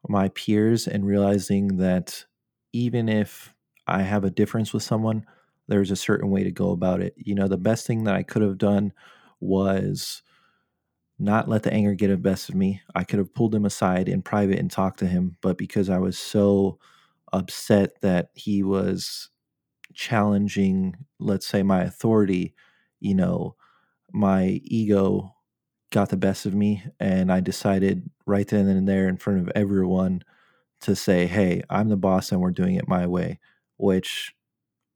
my 0.07 0.29
peers 0.29 0.87
and 0.87 1.05
realizing 1.05 1.77
that 1.77 2.25
even 2.73 3.09
if 3.09 3.53
I 3.87 4.01
have 4.03 4.23
a 4.23 4.29
difference 4.31 4.73
with 4.73 4.83
someone, 4.83 5.25
there's 5.67 5.91
a 5.91 5.95
certain 5.95 6.29
way 6.29 6.43
to 6.43 6.51
go 6.51 6.71
about 6.71 7.01
it. 7.01 7.13
You 7.17 7.35
know, 7.35 7.47
the 7.47 7.57
best 7.57 7.87
thing 7.87 8.05
that 8.05 8.15
I 8.15 8.23
could 8.23 8.41
have 8.41 8.57
done 8.57 8.93
was 9.39 10.21
not 11.19 11.49
let 11.49 11.63
the 11.63 11.73
anger 11.73 11.93
get 11.95 12.09
the 12.09 12.17
best 12.17 12.49
of 12.49 12.55
me. 12.55 12.81
I 12.95 13.03
could 13.03 13.19
have 13.19 13.33
pulled 13.33 13.55
him 13.55 13.65
aside 13.65 14.07
in 14.07 14.21
private 14.21 14.59
and 14.59 14.69
talked 14.69 14.99
to 14.99 15.07
him, 15.07 15.37
but 15.41 15.57
because 15.57 15.89
I 15.89 15.97
was 15.97 16.17
so 16.17 16.79
upset 17.33 18.01
that 18.01 18.29
he 18.35 18.63
was 18.63 19.29
challenging, 19.93 20.95
let's 21.19 21.47
say, 21.47 21.63
my 21.63 21.83
authority, 21.83 22.55
you 22.99 23.15
know, 23.15 23.55
my 24.13 24.61
ego 24.65 25.35
got 25.91 26.09
the 26.09 26.17
best 26.17 26.45
of 26.45 26.53
me. 26.53 26.83
And 26.99 27.31
I 27.31 27.39
decided 27.39 28.09
right 28.25 28.47
then 28.47 28.67
and 28.67 28.87
there 28.87 29.07
in 29.07 29.17
front 29.17 29.39
of 29.39 29.51
everyone 29.55 30.23
to 30.81 30.95
say, 30.95 31.25
hey, 31.25 31.63
I'm 31.69 31.89
the 31.89 31.97
boss 31.97 32.31
and 32.31 32.41
we're 32.41 32.51
doing 32.51 32.75
it 32.75 32.87
my 32.87 33.07
way, 33.07 33.39
which 33.77 34.33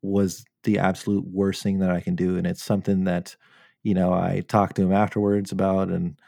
was 0.02 0.46
the 0.64 0.80
absolute 0.80 1.26
worst 1.28 1.64
thing 1.64 1.80
that 1.80 1.90
I 1.90 2.02
can 2.02 2.16
do. 2.16 2.38
And 2.38 2.46
it's 2.46 2.64
something 2.64 3.06
that 3.06 3.36
you 3.84 3.94
know, 3.94 4.14
I 4.14 4.44
talked 4.48 4.76
to 4.76 4.84
him 4.84 4.94
afterwards 4.94 5.52
about 5.52 5.90
and 5.90 6.20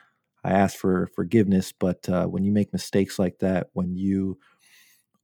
I 0.44 0.52
asked 0.52 0.78
for 0.78 1.08
forgiveness. 1.16 1.72
But 1.72 2.08
uh, 2.10 2.26
when 2.26 2.44
you 2.44 2.52
make 2.52 2.74
mistakes 2.74 3.20
like 3.20 3.40
that, 3.40 3.68
when 3.74 3.96
you 3.96 4.40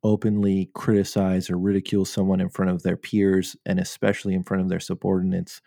openly 0.04 0.70
criticize 0.74 1.50
or 1.50 1.58
ridicule 1.58 2.06
someone 2.06 2.40
in 2.40 2.50
front 2.50 2.72
of 2.72 2.84
their 2.84 2.96
peers 2.96 3.56
and 3.66 3.80
especially 3.80 4.34
in 4.34 4.44
front 4.44 4.64
of 4.64 4.70
their 4.70 4.80
subordinates, 4.80 5.62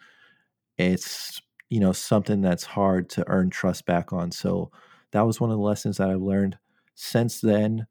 it's 0.79 1.43
you 1.73 1.81
know 1.81 1.93
something 1.93 2.43
that's 2.43 2.65
hard 2.65 3.09
to 3.09 3.25
earn 3.29 3.49
trust 3.49 3.87
back 3.87 4.13
on. 4.13 4.31
So 4.31 4.71
that 5.13 5.23
was 5.23 5.41
one 5.41 5.51
of 5.51 5.57
the 5.57 5.63
lessons 5.63 5.97
that 5.97 6.11
I've 6.11 6.21
learned. 6.21 6.59
Since 6.95 7.41
then, 7.41 7.87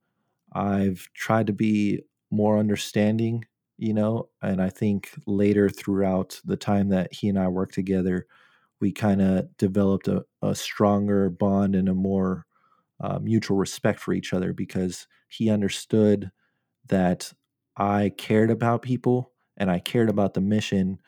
I've 0.53 1.09
tried 1.15 1.47
to 1.47 1.53
be 1.53 2.03
more 2.29 2.59
understanding, 2.59 3.43
you 3.79 3.95
know, 3.95 4.29
and 4.39 4.61
I 4.61 4.69
think 4.69 5.09
later 5.25 5.67
throughout 5.67 6.39
the 6.45 6.57
time 6.57 6.89
that 6.89 7.11
he 7.11 7.27
and 7.27 7.39
I 7.39 7.47
worked 7.47 7.73
together, 7.73 8.27
we 8.79 8.91
kind 8.91 9.19
of 9.19 9.57
developed 9.57 10.07
a, 10.07 10.25
a, 10.43 10.53
stronger 10.53 11.31
bond 11.31 11.75
and 11.75 11.89
a 11.89 11.95
more 11.95 12.45
uh, 12.99 13.17
mutual 13.17 13.57
respect 13.57 13.99
for 13.99 14.13
each 14.13 14.31
other 14.31 14.53
because 14.53 15.07
he 15.27 15.49
understood 15.49 16.29
that 16.85 17.33
I 17.77 18.11
cared 18.15 18.51
about 18.51 18.83
people 18.83 19.31
and 19.57 19.71
I 19.71 19.79
cared 19.79 20.11
about 20.11 20.35
the 20.35 20.41
mission. 20.41 20.99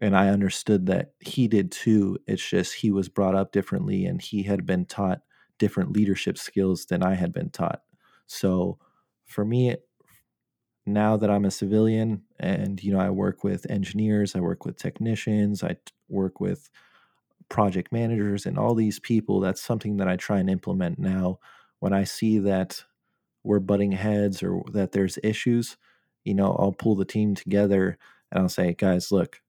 And 0.00 0.16
I 0.16 0.28
understood 0.28 0.86
that 0.86 1.12
he 1.20 1.46
did 1.48 1.70
too. 1.70 2.18
It's 2.26 2.46
just 2.48 2.74
he 2.74 2.90
was 2.90 3.08
brought 3.08 3.34
up 3.34 3.52
differently 3.52 4.06
and 4.06 4.20
he 4.20 4.42
had 4.42 4.64
been 4.66 4.86
taught 4.86 5.20
different 5.58 5.92
leadership 5.92 6.38
skills 6.38 6.86
than 6.86 7.02
I 7.02 7.14
had 7.14 7.32
been 7.32 7.50
taught. 7.50 7.82
So 8.26 8.78
for 9.26 9.44
me, 9.44 9.76
now 10.86 11.16
that 11.16 11.30
I'm 11.30 11.44
a 11.44 11.50
civilian 11.50 12.22
and 12.38 12.82
you 12.82 12.92
know 12.92 13.00
I 13.00 13.10
work 13.10 13.44
with 13.44 13.70
engineers, 13.70 14.34
I 14.34 14.40
work 14.40 14.64
with 14.64 14.76
technicians, 14.76 15.62
I 15.62 15.76
work 16.08 16.40
with 16.40 16.70
project 17.48 17.92
managers 17.92 18.46
and 18.46 18.58
all 18.58 18.74
these 18.74 19.00
people 19.00 19.40
that's 19.40 19.60
something 19.62 19.98
that 19.98 20.08
i 20.08 20.16
try 20.16 20.38
and 20.38 20.50
implement 20.50 20.98
now 20.98 21.38
when 21.80 21.92
i 21.92 22.04
see 22.04 22.38
that 22.38 22.84
we're 23.44 23.60
butting 23.60 23.92
heads 23.92 24.42
or 24.42 24.62
that 24.72 24.92
there's 24.92 25.18
issues 25.24 25.76
you 26.24 26.34
know 26.34 26.56
i'll 26.58 26.72
pull 26.72 26.96
the 26.96 27.04
team 27.04 27.34
together 27.34 27.98
and 28.32 28.42
i'll 28.42 28.48
say 28.48 28.74
guys 28.74 29.12
look 29.12 29.40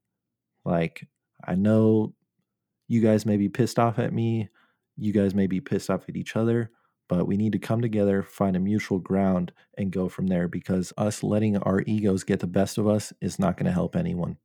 like 0.64 1.06
i 1.46 1.54
know 1.54 2.14
you 2.88 3.00
guys 3.00 3.24
may 3.26 3.36
be 3.36 3.48
pissed 3.48 3.78
off 3.78 3.98
at 3.98 4.12
me 4.12 4.48
you 4.96 5.12
guys 5.12 5.34
may 5.34 5.46
be 5.46 5.60
pissed 5.60 5.90
off 5.90 6.08
at 6.08 6.16
each 6.16 6.36
other 6.36 6.70
but 7.08 7.26
we 7.26 7.36
need 7.36 7.52
to 7.52 7.58
come 7.58 7.82
together 7.82 8.22
find 8.22 8.56
a 8.56 8.60
mutual 8.60 8.98
ground 8.98 9.52
and 9.76 9.92
go 9.92 10.08
from 10.08 10.26
there 10.26 10.48
because 10.48 10.92
us 10.96 11.22
letting 11.22 11.56
our 11.58 11.82
egos 11.82 12.24
get 12.24 12.40
the 12.40 12.46
best 12.46 12.78
of 12.78 12.86
us 12.86 13.12
is 13.20 13.38
not 13.38 13.56
going 13.56 13.66
to 13.66 13.72
help 13.72 13.96
anyone. 13.96 14.36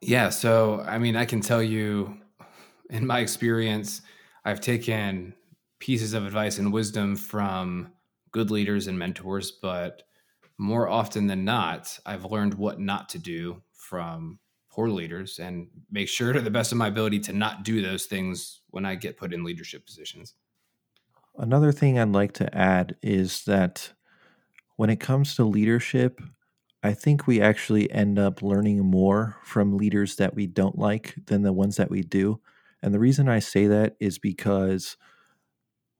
Yeah 0.00 0.30
so 0.30 0.84
i 0.86 0.98
mean 0.98 1.16
i 1.16 1.24
can 1.24 1.40
tell 1.40 1.62
you 1.62 2.18
in 2.90 3.06
my 3.06 3.20
experience, 3.20 4.02
I've 4.44 4.60
taken 4.60 5.34
pieces 5.78 6.14
of 6.14 6.24
advice 6.24 6.58
and 6.58 6.72
wisdom 6.72 7.16
from 7.16 7.92
good 8.32 8.50
leaders 8.50 8.86
and 8.86 8.98
mentors, 8.98 9.50
but 9.50 10.02
more 10.58 10.88
often 10.88 11.26
than 11.26 11.44
not, 11.44 11.98
I've 12.06 12.24
learned 12.24 12.54
what 12.54 12.80
not 12.80 13.08
to 13.10 13.18
do 13.18 13.62
from 13.72 14.38
poor 14.76 14.90
leaders 14.90 15.38
and 15.38 15.68
make 15.90 16.06
sure 16.06 16.34
to 16.34 16.40
the 16.42 16.50
best 16.50 16.70
of 16.70 16.76
my 16.76 16.88
ability 16.88 17.18
to 17.18 17.32
not 17.32 17.64
do 17.64 17.80
those 17.80 18.04
things 18.04 18.60
when 18.68 18.84
I 18.84 18.94
get 18.94 19.16
put 19.16 19.32
in 19.32 19.42
leadership 19.42 19.86
positions. 19.86 20.34
Another 21.38 21.72
thing 21.72 21.98
I'd 21.98 22.12
like 22.12 22.32
to 22.32 22.54
add 22.54 22.94
is 23.02 23.44
that 23.44 23.94
when 24.76 24.90
it 24.90 25.00
comes 25.00 25.34
to 25.36 25.44
leadership, 25.44 26.20
I 26.82 26.92
think 26.92 27.26
we 27.26 27.40
actually 27.40 27.90
end 27.90 28.18
up 28.18 28.42
learning 28.42 28.84
more 28.84 29.38
from 29.42 29.78
leaders 29.78 30.16
that 30.16 30.34
we 30.34 30.46
don't 30.46 30.78
like 30.78 31.14
than 31.24 31.42
the 31.42 31.54
ones 31.54 31.76
that 31.76 31.90
we 31.90 32.02
do. 32.02 32.40
And 32.82 32.92
the 32.92 33.00
reason 33.00 33.30
I 33.30 33.38
say 33.38 33.66
that 33.68 33.96
is 33.98 34.18
because 34.18 34.98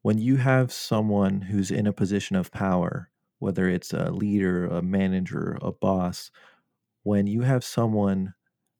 when 0.03 0.19
you 0.19 0.37
have 0.37 0.71
someone 0.71 1.41
who's 1.41 1.71
in 1.71 1.87
a 1.87 1.95
position 1.95 2.37
of 2.37 2.53
power, 2.53 3.11
whether 3.39 3.69
it's 3.71 3.95
a 3.95 4.11
leader, 4.11 4.67
a 4.67 4.83
manager, 4.83 5.59
a 5.63 5.73
boss, 5.73 6.31
when 7.05 7.27
you 7.27 7.41
have 7.41 7.65
someone 7.65 8.35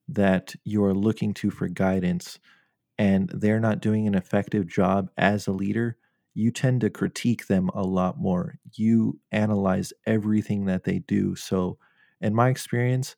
that 0.09 0.55
you're 0.65 0.95
looking 0.95 1.35
to 1.35 1.51
for 1.51 1.69
guidance 1.69 2.39
and 2.99 3.31
they're 3.35 3.61
not 3.61 3.81
doing 3.81 4.07
an 4.07 4.15
effective 4.15 4.67
job 4.67 5.11
as 5.19 5.47
a 5.47 5.53
leader, 5.53 5.97
you 6.35 6.51
tend 6.51 6.81
to 6.83 6.91
critique 6.91 7.47
them 7.47 7.71
a 7.75 7.83
lot 7.83 8.19
more. 8.19 8.57
You 8.75 9.21
analyze 9.33 9.93
everything 10.07 10.67
that 10.67 10.85
they 10.85 11.01
do. 11.01 11.37
So, 11.37 11.79
in 12.21 12.35
my 12.35 12.49
experience, 12.51 13.17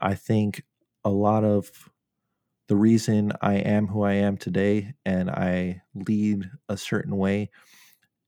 I 0.00 0.14
think 0.14 0.64
a 1.04 1.10
lot 1.10 1.44
of 1.44 1.70
the 2.68 2.76
reason 2.76 3.32
I 3.42 3.54
am 3.56 3.86
who 3.88 4.02
I 4.02 4.14
am 4.14 4.36
today 4.36 4.94
and 5.04 5.30
I 5.30 5.82
lead 5.94 6.50
a 6.68 6.76
certain 6.76 7.16
way 7.16 7.50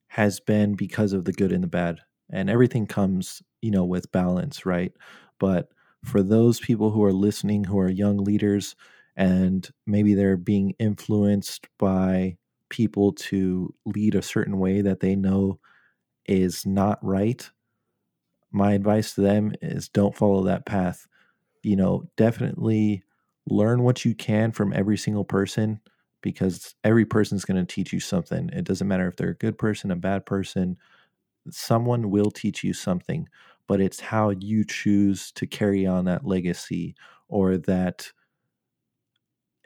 has 0.08 0.40
been 0.40 0.74
because 0.74 1.12
of 1.12 1.24
the 1.24 1.32
good 1.32 1.52
and 1.52 1.62
the 1.62 1.68
bad. 1.68 2.00
And 2.30 2.50
everything 2.50 2.86
comes, 2.86 3.42
you 3.62 3.70
know, 3.70 3.84
with 3.84 4.12
balance, 4.12 4.66
right? 4.66 4.92
But 5.40 5.70
for 6.04 6.22
those 6.22 6.60
people 6.60 6.90
who 6.90 7.02
are 7.04 7.12
listening 7.12 7.64
who 7.64 7.78
are 7.78 7.88
young 7.90 8.18
leaders 8.18 8.76
and 9.16 9.68
maybe 9.86 10.14
they're 10.14 10.36
being 10.36 10.74
influenced 10.78 11.66
by 11.78 12.36
people 12.70 13.12
to 13.12 13.74
lead 13.86 14.14
a 14.14 14.22
certain 14.22 14.58
way 14.58 14.80
that 14.80 15.00
they 15.00 15.16
know 15.16 15.58
is 16.26 16.66
not 16.66 16.98
right, 17.04 17.50
my 18.50 18.72
advice 18.72 19.14
to 19.14 19.20
them 19.20 19.52
is 19.60 19.88
don't 19.88 20.16
follow 20.16 20.44
that 20.44 20.66
path. 20.66 21.06
You 21.62 21.76
know, 21.76 22.04
definitely 22.16 23.04
learn 23.48 23.82
what 23.82 24.04
you 24.04 24.14
can 24.14 24.52
from 24.52 24.72
every 24.72 24.98
single 24.98 25.24
person 25.24 25.80
because 26.22 26.74
every 26.84 27.04
person's 27.06 27.44
going 27.44 27.64
to 27.64 27.74
teach 27.74 27.92
you 27.92 28.00
something. 28.00 28.50
It 28.50 28.64
doesn't 28.64 28.88
matter 28.88 29.08
if 29.08 29.16
they're 29.16 29.30
a 29.30 29.36
good 29.36 29.58
person, 29.58 29.90
a 29.90 29.96
bad 29.96 30.26
person, 30.26 30.78
someone 31.50 32.10
will 32.10 32.30
teach 32.30 32.64
you 32.64 32.72
something, 32.74 33.28
but 33.68 33.80
it's 33.80 34.00
how 34.00 34.30
you 34.30 34.64
choose 34.64 35.32
to 35.32 35.46
carry 35.46 35.86
on 35.86 36.06
that 36.06 36.26
legacy 36.26 36.96
or 37.28 37.58
that 37.58 38.10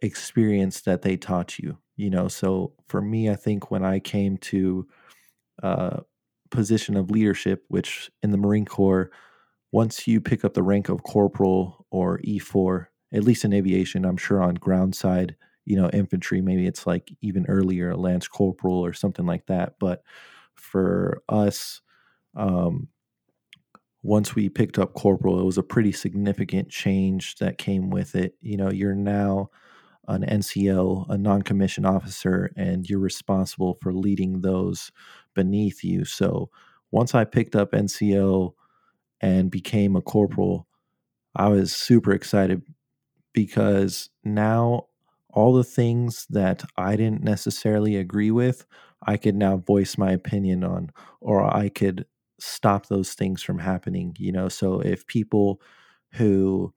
experience 0.03 0.81
that 0.83 1.03
they 1.03 1.17
taught 1.17 1.59
you. 1.59 1.79
You 1.97 2.11
know, 2.11 2.29
so 2.29 2.73
for 2.89 3.01
me, 3.01 3.31
I 3.31 3.37
think 3.37 3.71
when 3.71 3.85
I 3.85 3.99
came 4.01 4.37
to 4.39 4.87
a 5.63 5.67
uh, 5.67 6.01
position 6.51 6.97
of 6.97 7.11
leadership, 7.11 7.65
which 7.69 8.11
in 8.23 8.31
the 8.31 8.39
Marine 8.39 8.65
Corps, 8.67 9.11
once 9.73 10.07
you 10.09 10.21
pick 10.21 10.45
up 10.45 10.55
the 10.55 10.63
rank 10.63 10.89
of 10.89 11.03
corporal 11.03 11.87
or 11.91 12.21
E4, 12.25 12.91
at 13.13 13.25
least 13.25 13.45
in 13.45 13.53
aviation, 13.53 14.05
I'm 14.05 14.17
sure 14.19 14.43
on 14.43 14.55
ground 14.57 14.95
side, 14.95 15.37
you 15.65 15.77
know, 15.77 15.91
infantry, 15.91 16.41
maybe 16.41 16.67
it's 16.67 16.87
like 16.87 17.13
even 17.23 17.47
earlier, 17.49 17.97
lance 17.97 18.29
corporal 18.29 18.85
or 18.85 18.93
something 18.93 19.27
like 19.27 19.47
that. 19.47 19.75
But 19.81 20.03
for 20.57 21.23
us, 21.29 21.81
um, 22.37 22.89
once 24.03 24.35
we 24.35 24.49
picked 24.49 24.79
up 24.79 24.95
corporal, 24.95 25.41
it 25.41 25.45
was 25.45 25.59
a 25.59 25.63
pretty 25.63 25.93
significant 25.93 26.69
change 26.69 27.37
that 27.37 27.59
came 27.59 27.91
with 27.91 28.15
it. 28.15 28.35
You 28.41 28.57
know, 28.57 28.71
you're 28.71 28.95
now 28.95 29.51
an 30.09 30.25
NCO, 30.25 31.07
a 31.09 31.17
non 31.19 31.43
commissioned 31.43 31.87
officer, 31.87 32.53
and 32.57 32.89
you're 32.89 32.99
responsible 32.99 33.79
for 33.81 33.93
leading 33.93 34.41
those 34.41 34.91
beneath 35.35 35.85
you. 35.85 36.05
So 36.05 36.51
once 36.91 37.15
I 37.15 37.25
picked 37.25 37.57
up 37.57 37.75
NCO 37.75 38.55
and 39.21 39.51
became 39.51 39.97
a 39.97 40.03
corporal, 40.03 40.67
I 41.37 41.49
was 41.49 41.75
super 41.75 42.13
excited 42.13 42.63
because 43.33 44.11
now 44.25 44.87
all 45.31 45.55
the 45.55 45.65
things 45.65 46.27
that 46.31 46.63
I 46.77 46.97
didn't 46.97 47.23
necessarily 47.25 47.97
agree 47.97 48.31
with, 48.31 48.67
I 49.07 49.17
could 49.17 49.35
now 49.35 49.57
voice 49.57 49.97
my 49.97 50.13
opinion 50.13 50.65
on, 50.65 50.91
or 51.21 51.45
I 51.45 51.69
could 51.71 52.07
stop 52.43 52.87
those 52.87 53.15
things 53.15 53.43
from 53.43 53.59
happening. 53.59 54.15
You 54.19 54.33
know, 54.33 54.49
so 54.49 54.81
if 54.81 55.07
people 55.07 55.61
who 56.15 56.75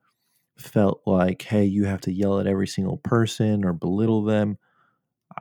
felt 0.60 1.02
like, 1.06 1.44
hey, 1.44 1.66
you 1.66 1.86
have 1.86 2.02
to 2.02 2.14
yell 2.14 2.40
at 2.40 2.48
every 2.48 2.68
single 2.68 2.98
person 3.00 3.66
or 3.66 3.74
belittle 3.74 4.24
them, 4.24 4.58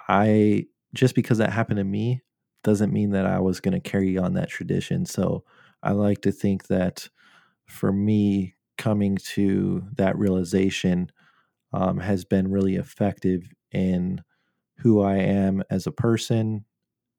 I 0.09 0.67
just 0.95 1.15
because 1.15 1.39
that 1.39 1.53
happened 1.53 1.79
to 1.79 1.85
me 1.85 2.23
doesn't 2.63 2.93
mean 2.93 3.11
that 3.11 3.27
I 3.27 3.41
was 3.41 3.61
going 3.61 3.75
to 3.81 3.81
carry 3.91 4.17
on 4.17 4.35
that 4.35 4.49
tradition. 4.49 5.05
So 5.07 5.45
I 5.83 5.93
like 5.93 6.23
to 6.23 6.33
think 6.33 6.69
that 6.69 7.09
for 7.67 7.93
me, 7.93 8.55
coming 8.79 9.17
to 9.17 9.85
that 9.97 10.19
realization 10.19 11.11
um, 11.73 11.99
has 11.99 12.25
been 12.25 12.51
really 12.51 12.77
effective 12.77 13.53
in 13.73 14.23
who 14.79 15.03
I 15.03 15.17
am 15.17 15.63
as 15.71 15.87
a 15.87 15.93
person, 15.93 16.65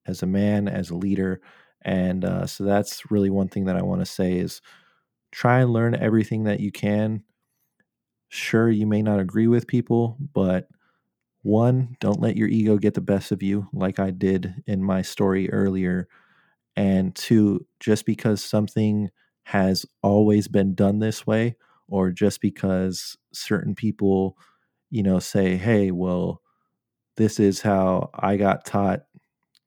as 0.08 0.24
a 0.24 0.28
man, 0.28 0.68
as 0.68 0.90
a 0.90 0.96
leader. 0.98 1.42
And 1.86 2.26
uh, 2.26 2.48
so 2.48 2.66
that's 2.66 3.12
really 3.12 3.32
one 3.32 3.50
thing 3.50 3.66
that 3.66 3.78
I 3.78 3.84
want 3.84 4.02
to 4.02 4.08
say 4.08 4.36
is 4.40 4.62
try 5.32 5.62
and 5.62 5.74
learn 5.74 5.96
everything 5.96 6.46
that 6.46 6.62
you 6.62 6.72
can. 6.72 7.24
Sure, 8.30 8.70
you 8.70 8.86
may 8.86 9.02
not 9.02 9.20
agree 9.20 9.48
with 9.48 9.68
people, 9.68 10.18
but 10.34 10.68
one, 11.44 11.98
don't 12.02 12.22
let 12.22 12.38
your 12.38 12.48
ego 12.50 12.78
get 12.78 12.94
the 12.96 13.02
best 13.02 13.32
of 13.32 13.44
you, 13.44 13.68
like 13.74 14.00
I 14.00 14.12
did 14.12 14.64
in 14.68 14.84
my 14.84 15.02
story 15.02 15.52
earlier. 15.52 16.08
And 16.76 17.16
two, 17.16 17.66
just 17.80 18.06
because 18.06 18.44
something 18.44 19.12
has 19.46 19.86
always 20.04 20.48
been 20.48 20.76
done 20.76 21.00
this 21.00 21.28
way, 21.28 21.58
or 21.88 22.12
just 22.12 22.42
because 22.42 23.18
certain 23.34 23.76
people, 23.76 24.38
you 24.92 25.04
know, 25.04 25.20
say, 25.20 25.58
hey, 25.58 25.92
well, 25.92 26.42
this 27.18 27.40
is 27.40 27.62
how 27.62 28.10
I 28.16 28.38
got 28.38 28.66
taught, 28.66 29.02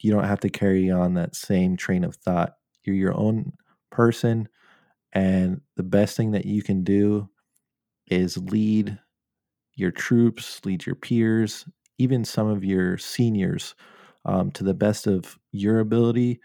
you 0.00 0.12
don't 0.12 0.24
have 0.24 0.40
to 0.40 0.48
carry 0.48 0.90
on 0.90 1.14
that 1.14 1.34
same 1.34 1.76
train 1.76 2.04
of 2.04 2.16
thought. 2.16 2.54
You're 2.84 2.96
your 2.96 3.16
own 3.16 3.52
person. 3.90 4.48
And 5.12 5.60
the 5.76 5.82
best 5.82 6.16
thing 6.16 6.32
that 6.32 6.46
you 6.46 6.62
can 6.62 6.84
do 6.84 7.28
is 8.08 8.36
lead 8.36 8.98
your 9.74 9.90
troops, 9.90 10.60
lead 10.64 10.86
your 10.86 10.94
peers, 10.94 11.64
even 11.98 12.24
some 12.24 12.46
of 12.48 12.64
your 12.64 12.98
seniors 12.98 13.74
um, 14.24 14.50
to 14.52 14.64
the 14.64 14.74
best 14.74 15.06
of 15.06 15.38
your 15.52 15.80
ability. 15.80 16.40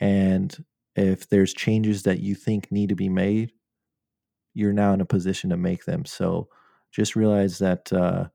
And 0.00 0.64
if 0.96 1.28
there's 1.28 1.54
changes 1.54 2.02
that 2.02 2.20
you 2.20 2.34
think 2.34 2.70
need 2.70 2.90
to 2.90 2.94
be 2.94 3.08
made, 3.08 3.52
you're 4.54 4.72
now 4.72 4.92
in 4.92 5.00
a 5.00 5.06
position 5.06 5.50
to 5.50 5.56
make 5.56 5.84
them. 5.84 6.04
So 6.04 6.48
just 6.90 7.16
realize 7.16 7.58
that 7.58 7.90
uh, 7.92 8.28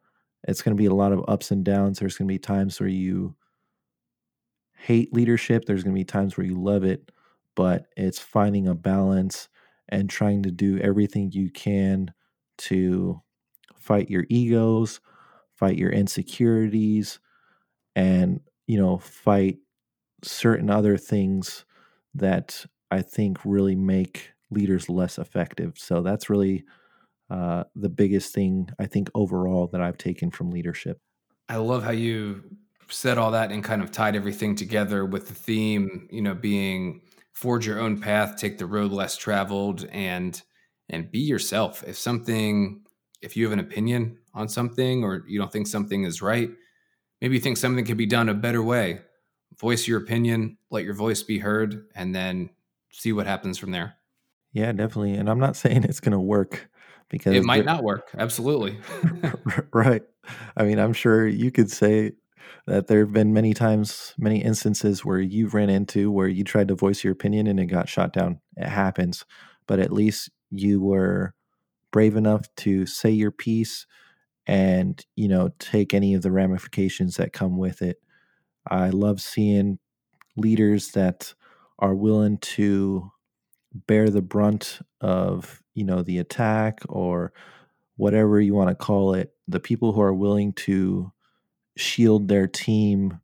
it's 0.47 0.61
going 0.61 0.75
to 0.75 0.81
be 0.81 0.87
a 0.87 0.93
lot 0.95 1.11
of 1.11 1.23
ups 1.27 1.51
and 1.51 1.63
downs. 1.63 1.99
There's 1.99 2.17
going 2.17 2.27
to 2.27 2.33
be 2.33 2.39
times 2.39 2.79
where 2.79 2.89
you 2.89 3.35
hate 4.77 5.13
leadership, 5.13 5.65
there's 5.65 5.83
going 5.83 5.95
to 5.95 5.99
be 5.99 6.05
times 6.05 6.37
where 6.37 6.45
you 6.45 6.61
love 6.61 6.83
it, 6.83 7.11
but 7.55 7.87
it's 7.97 8.19
finding 8.19 8.67
a 8.67 8.75
balance 8.75 9.49
and 9.89 10.09
trying 10.09 10.43
to 10.43 10.51
do 10.51 10.77
everything 10.79 11.31
you 11.31 11.49
can 11.49 12.13
to 12.57 13.21
fight 13.75 14.09
your 14.09 14.25
egos, 14.29 14.99
fight 15.53 15.77
your 15.77 15.91
insecurities, 15.91 17.19
and, 17.95 18.41
you 18.67 18.77
know, 18.77 18.97
fight 18.97 19.57
certain 20.23 20.69
other 20.69 20.97
things 20.97 21.65
that 22.13 22.65
I 22.91 23.01
think 23.01 23.39
really 23.45 23.75
make 23.75 24.33
leaders 24.51 24.89
less 24.89 25.17
effective. 25.19 25.77
So 25.77 26.01
that's 26.01 26.29
really 26.29 26.65
uh, 27.29 27.65
the 27.75 27.89
biggest 27.89 28.33
thing 28.33 28.69
I 28.79 28.85
think 28.85 29.09
overall 29.15 29.67
that 29.67 29.81
I've 29.81 29.97
taken 29.97 30.31
from 30.31 30.51
leadership. 30.51 30.99
I 31.49 31.57
love 31.57 31.83
how 31.83 31.91
you 31.91 32.57
said 32.89 33.17
all 33.17 33.32
that 33.32 33.52
and 33.52 33.63
kind 33.63 33.82
of 33.82 33.91
tied 33.91 34.15
everything 34.15 34.56
together 34.56 35.06
with 35.06 35.28
the 35.28 35.34
theme, 35.34 36.08
you 36.12 36.21
know, 36.21 36.34
being 36.34 37.02
forge 37.34 37.67
your 37.67 37.80
own 37.80 38.00
path, 38.00 38.36
take 38.38 38.58
the 38.58 38.65
road 38.65 38.91
less 38.91 39.15
traveled, 39.15 39.88
and 39.91 40.41
and 40.89 41.12
be 41.12 41.19
yourself. 41.19 41.84
If 41.86 41.97
something, 41.97 42.82
if 43.21 43.38
you 43.38 43.43
have 43.43 43.54
an 43.54 43.60
opinion 43.60 44.17
on 44.34 44.50
something 44.50 45.04
or 45.04 45.23
you 45.28 45.38
don't 45.39 45.52
think 45.52 45.67
something 45.67 46.04
is 46.04 46.21
right, 46.21 46.50
maybe 47.21 47.36
you 47.36 47.41
think 47.41 47.58
something 47.58 47.86
could 47.86 47.97
be 47.97 48.06
done 48.06 48.30
a 48.30 48.34
better 48.34 48.63
way. 48.63 49.02
Voice 49.60 49.88
your 49.88 50.02
opinion, 50.02 50.58
let 50.71 50.84
your 50.84 50.93
voice 50.93 51.23
be 51.23 51.39
heard, 51.39 51.88
and 51.95 52.15
then 52.15 52.50
see 52.91 53.12
what 53.12 53.28
happens 53.28 53.58
from 53.58 53.71
there. 53.71 53.96
Yeah, 54.54 54.71
definitely. 54.71 55.13
And 55.13 55.29
I'm 55.29 55.40
not 55.40 55.56
saying 55.58 55.83
it's 55.83 56.00
going 56.00 56.13
to 56.13 56.19
work 56.19 56.69
because 57.10 57.35
it 57.35 57.44
might 57.44 57.65
not 57.65 57.83
work. 57.83 58.10
Absolutely. 58.17 58.79
right. 59.73 60.04
I 60.56 60.63
mean, 60.63 60.79
I'm 60.79 60.94
sure 60.94 61.27
you 61.27 61.52
could 61.52 61.71
say 61.71 62.13
that 62.67 62.87
there 62.87 62.99
have 62.99 63.13
been 63.13 63.33
many 63.33 63.53
times, 63.53 64.13
many 64.17 64.43
instances 64.43 65.03
where 65.03 65.19
you've 65.19 65.53
ran 65.53 65.69
into 65.69 66.11
where 66.11 66.27
you 66.27 66.43
tried 66.43 66.67
to 66.67 66.75
voice 66.75 67.03
your 67.03 67.13
opinion 67.13 67.47
and 67.47 67.59
it 67.59 67.67
got 67.67 67.89
shot 67.89 68.13
down. 68.13 68.41
It 68.57 68.67
happens. 68.67 69.25
But 69.67 69.79
at 69.79 69.91
least 69.91 70.29
you 70.51 70.81
were 70.81 71.33
brave 71.91 72.15
enough 72.15 72.53
to 72.57 72.85
say 72.85 73.09
your 73.09 73.31
piece 73.31 73.85
and, 74.45 75.03
you 75.15 75.27
know, 75.27 75.49
take 75.59 75.93
any 75.93 76.13
of 76.13 76.21
the 76.21 76.31
ramifications 76.31 77.15
that 77.17 77.33
come 77.33 77.57
with 77.57 77.81
it. 77.81 77.97
I 78.69 78.89
love 78.89 79.21
seeing 79.21 79.79
leaders 80.35 80.89
that 80.91 81.33
are 81.79 81.95
willing 81.95 82.37
to 82.39 83.11
bear 83.87 84.09
the 84.09 84.21
brunt 84.21 84.79
of 85.01 85.61
you 85.75 85.83
know 85.83 86.01
the 86.01 86.17
attack 86.17 86.79
or 86.89 87.33
whatever 87.97 88.39
you 88.39 88.53
want 88.53 88.69
to 88.69 88.75
call 88.75 89.13
it 89.13 89.33
the 89.47 89.59
people 89.59 89.93
who 89.93 90.01
are 90.01 90.13
willing 90.13 90.53
to 90.53 91.11
shield 91.78 92.28
their 92.28 92.48
team 92.48 93.19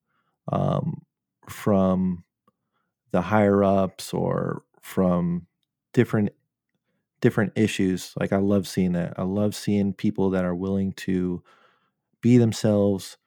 um, 0.51 1.01
from 1.49 2.23
the 3.11 3.21
higher 3.21 3.63
ups 3.63 4.13
or 4.13 4.63
from 4.81 5.47
different 5.93 6.31
different 7.21 7.53
issues. 7.55 8.13
Like 8.19 8.33
I 8.33 8.37
love 8.37 8.67
seeing 8.67 8.93
that. 8.93 9.13
I 9.17 9.23
love 9.23 9.55
seeing 9.55 9.93
people 9.93 10.31
that 10.31 10.43
are 10.43 10.55
willing 10.55 10.91
to 10.93 11.41
be 12.21 12.37
themselves, 12.37 13.17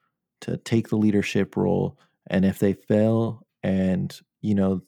to 0.43 0.59
take 0.59 0.89
the 0.89 0.97
leadership 0.97 1.57
role, 1.57 1.99
and 2.27 2.45
if 2.45 2.59
they 2.59 2.74
fail 2.74 3.47
and, 3.62 4.18
you 4.43 4.55
know, 4.55 4.83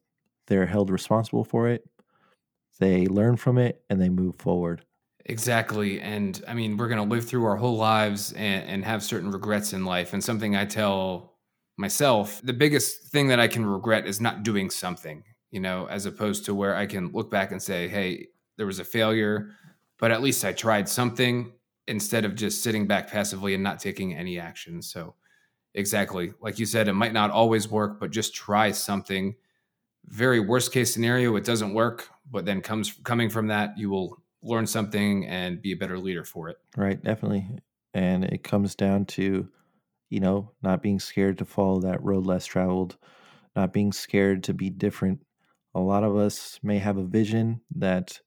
they're 0.47 0.67
held 0.67 0.91
responsible 0.91 1.45
for 1.45 1.69
it, 1.69 1.89
they 2.79 3.07
learn 3.07 3.37
from 3.37 3.59
it 3.59 3.83
and 3.89 4.01
they 4.01 4.09
move 4.09 4.37
forward. 4.37 4.85
Exactly. 5.29 6.01
And 6.01 6.43
I 6.49 6.55
mean, 6.55 6.79
we're 6.79 6.89
going 6.89 7.07
to 7.07 7.15
live 7.15 7.27
through 7.27 7.45
our 7.45 7.57
whole 7.57 7.77
lives 7.77 8.33
and, 8.33 8.65
and, 8.67 8.85
have 8.85 9.03
certain 9.03 9.31
regrets 9.31 9.75
in 9.75 9.85
life. 9.85 10.15
And 10.15 10.25
something 10.25 10.57
I 10.57 10.65
tell 10.65 11.35
myself 11.77 12.41
the 12.43 12.55
biggest 12.55 13.09
thing 13.09 13.29
that 13.29 13.39
I 13.39 13.47
can 13.47 13.65
regret 13.65 14.07
is 14.07 14.23
not 14.23 14.43
doing 14.43 14.71
something, 14.71 15.23
you 15.51 15.61
know, 15.61 15.87
as 15.89 16.07
opposed 16.07 16.47
to 16.47 16.55
where 16.55 16.75
I 16.75 16.87
can 16.87 17.13
look 17.13 17.31
back 17.31 17.53
and 17.53 17.63
say, 17.63 17.89
hey, 17.89 18.29
there 18.57 18.67
was 18.67 18.79
a 18.79 18.85
failure, 18.85 19.51
but 19.99 20.11
at 20.11 20.23
least 20.23 20.47
I 20.47 20.53
tried 20.53 20.89
something 20.89 21.53
instead 21.87 22.25
of 22.25 22.35
just 22.35 22.63
sitting 22.63 22.87
back 22.87 23.11
passively 23.11 23.53
and 23.53 23.63
not 23.63 23.81
taking 23.81 24.15
any 24.15 24.39
action. 24.39 24.81
So, 24.81 25.15
exactly. 25.75 26.33
Like 26.41 26.59
you 26.59 26.65
said, 26.65 26.89
it 26.89 26.95
might 26.95 27.13
not 27.13 27.31
always 27.31 27.69
work, 27.69 28.01
but 28.01 28.11
just 28.11 28.35
try 28.35 28.71
something. 28.71 29.37
Very 30.07 30.41
worst 30.41 30.73
case 30.73 30.93
scenario, 30.93 31.37
it 31.37 31.45
doesn't 31.45 31.75
work, 31.75 32.09
but 32.31 32.47
then 32.47 32.63
comes 32.63 32.95
coming 33.05 33.29
from 33.29 33.49
that, 33.49 33.77
you 33.77 33.91
will 33.91 34.23
learn 34.43 34.67
something 34.67 35.27
and 35.27 35.61
be 35.61 35.73
a 35.73 35.77
better 35.77 35.99
leader 35.99 36.25
for 36.25 36.49
it. 36.49 36.57
Right, 36.77 37.03
definitely. 37.03 37.49
And 37.95 38.25
it 38.25 38.45
comes 38.45 38.75
down 38.75 39.07
to, 39.07 39.49
you 40.11 40.21
know, 40.21 40.53
not 40.63 40.83
being 40.83 41.01
scared 41.01 41.39
to 41.39 41.45
follow 41.45 41.81
that 41.81 42.03
road 42.03 42.27
less 42.27 42.47
traveled, 42.47 42.97
not 43.57 43.73
being 43.73 43.93
scared 43.93 44.45
to 44.45 44.55
be 44.55 44.71
different. 44.71 45.21
A 45.75 45.81
lot 45.81 46.05
of 46.05 46.17
us 46.17 46.59
may 46.63 46.79
have 46.79 46.97
a 46.97 47.05
vision 47.05 47.61
that 47.77 48.21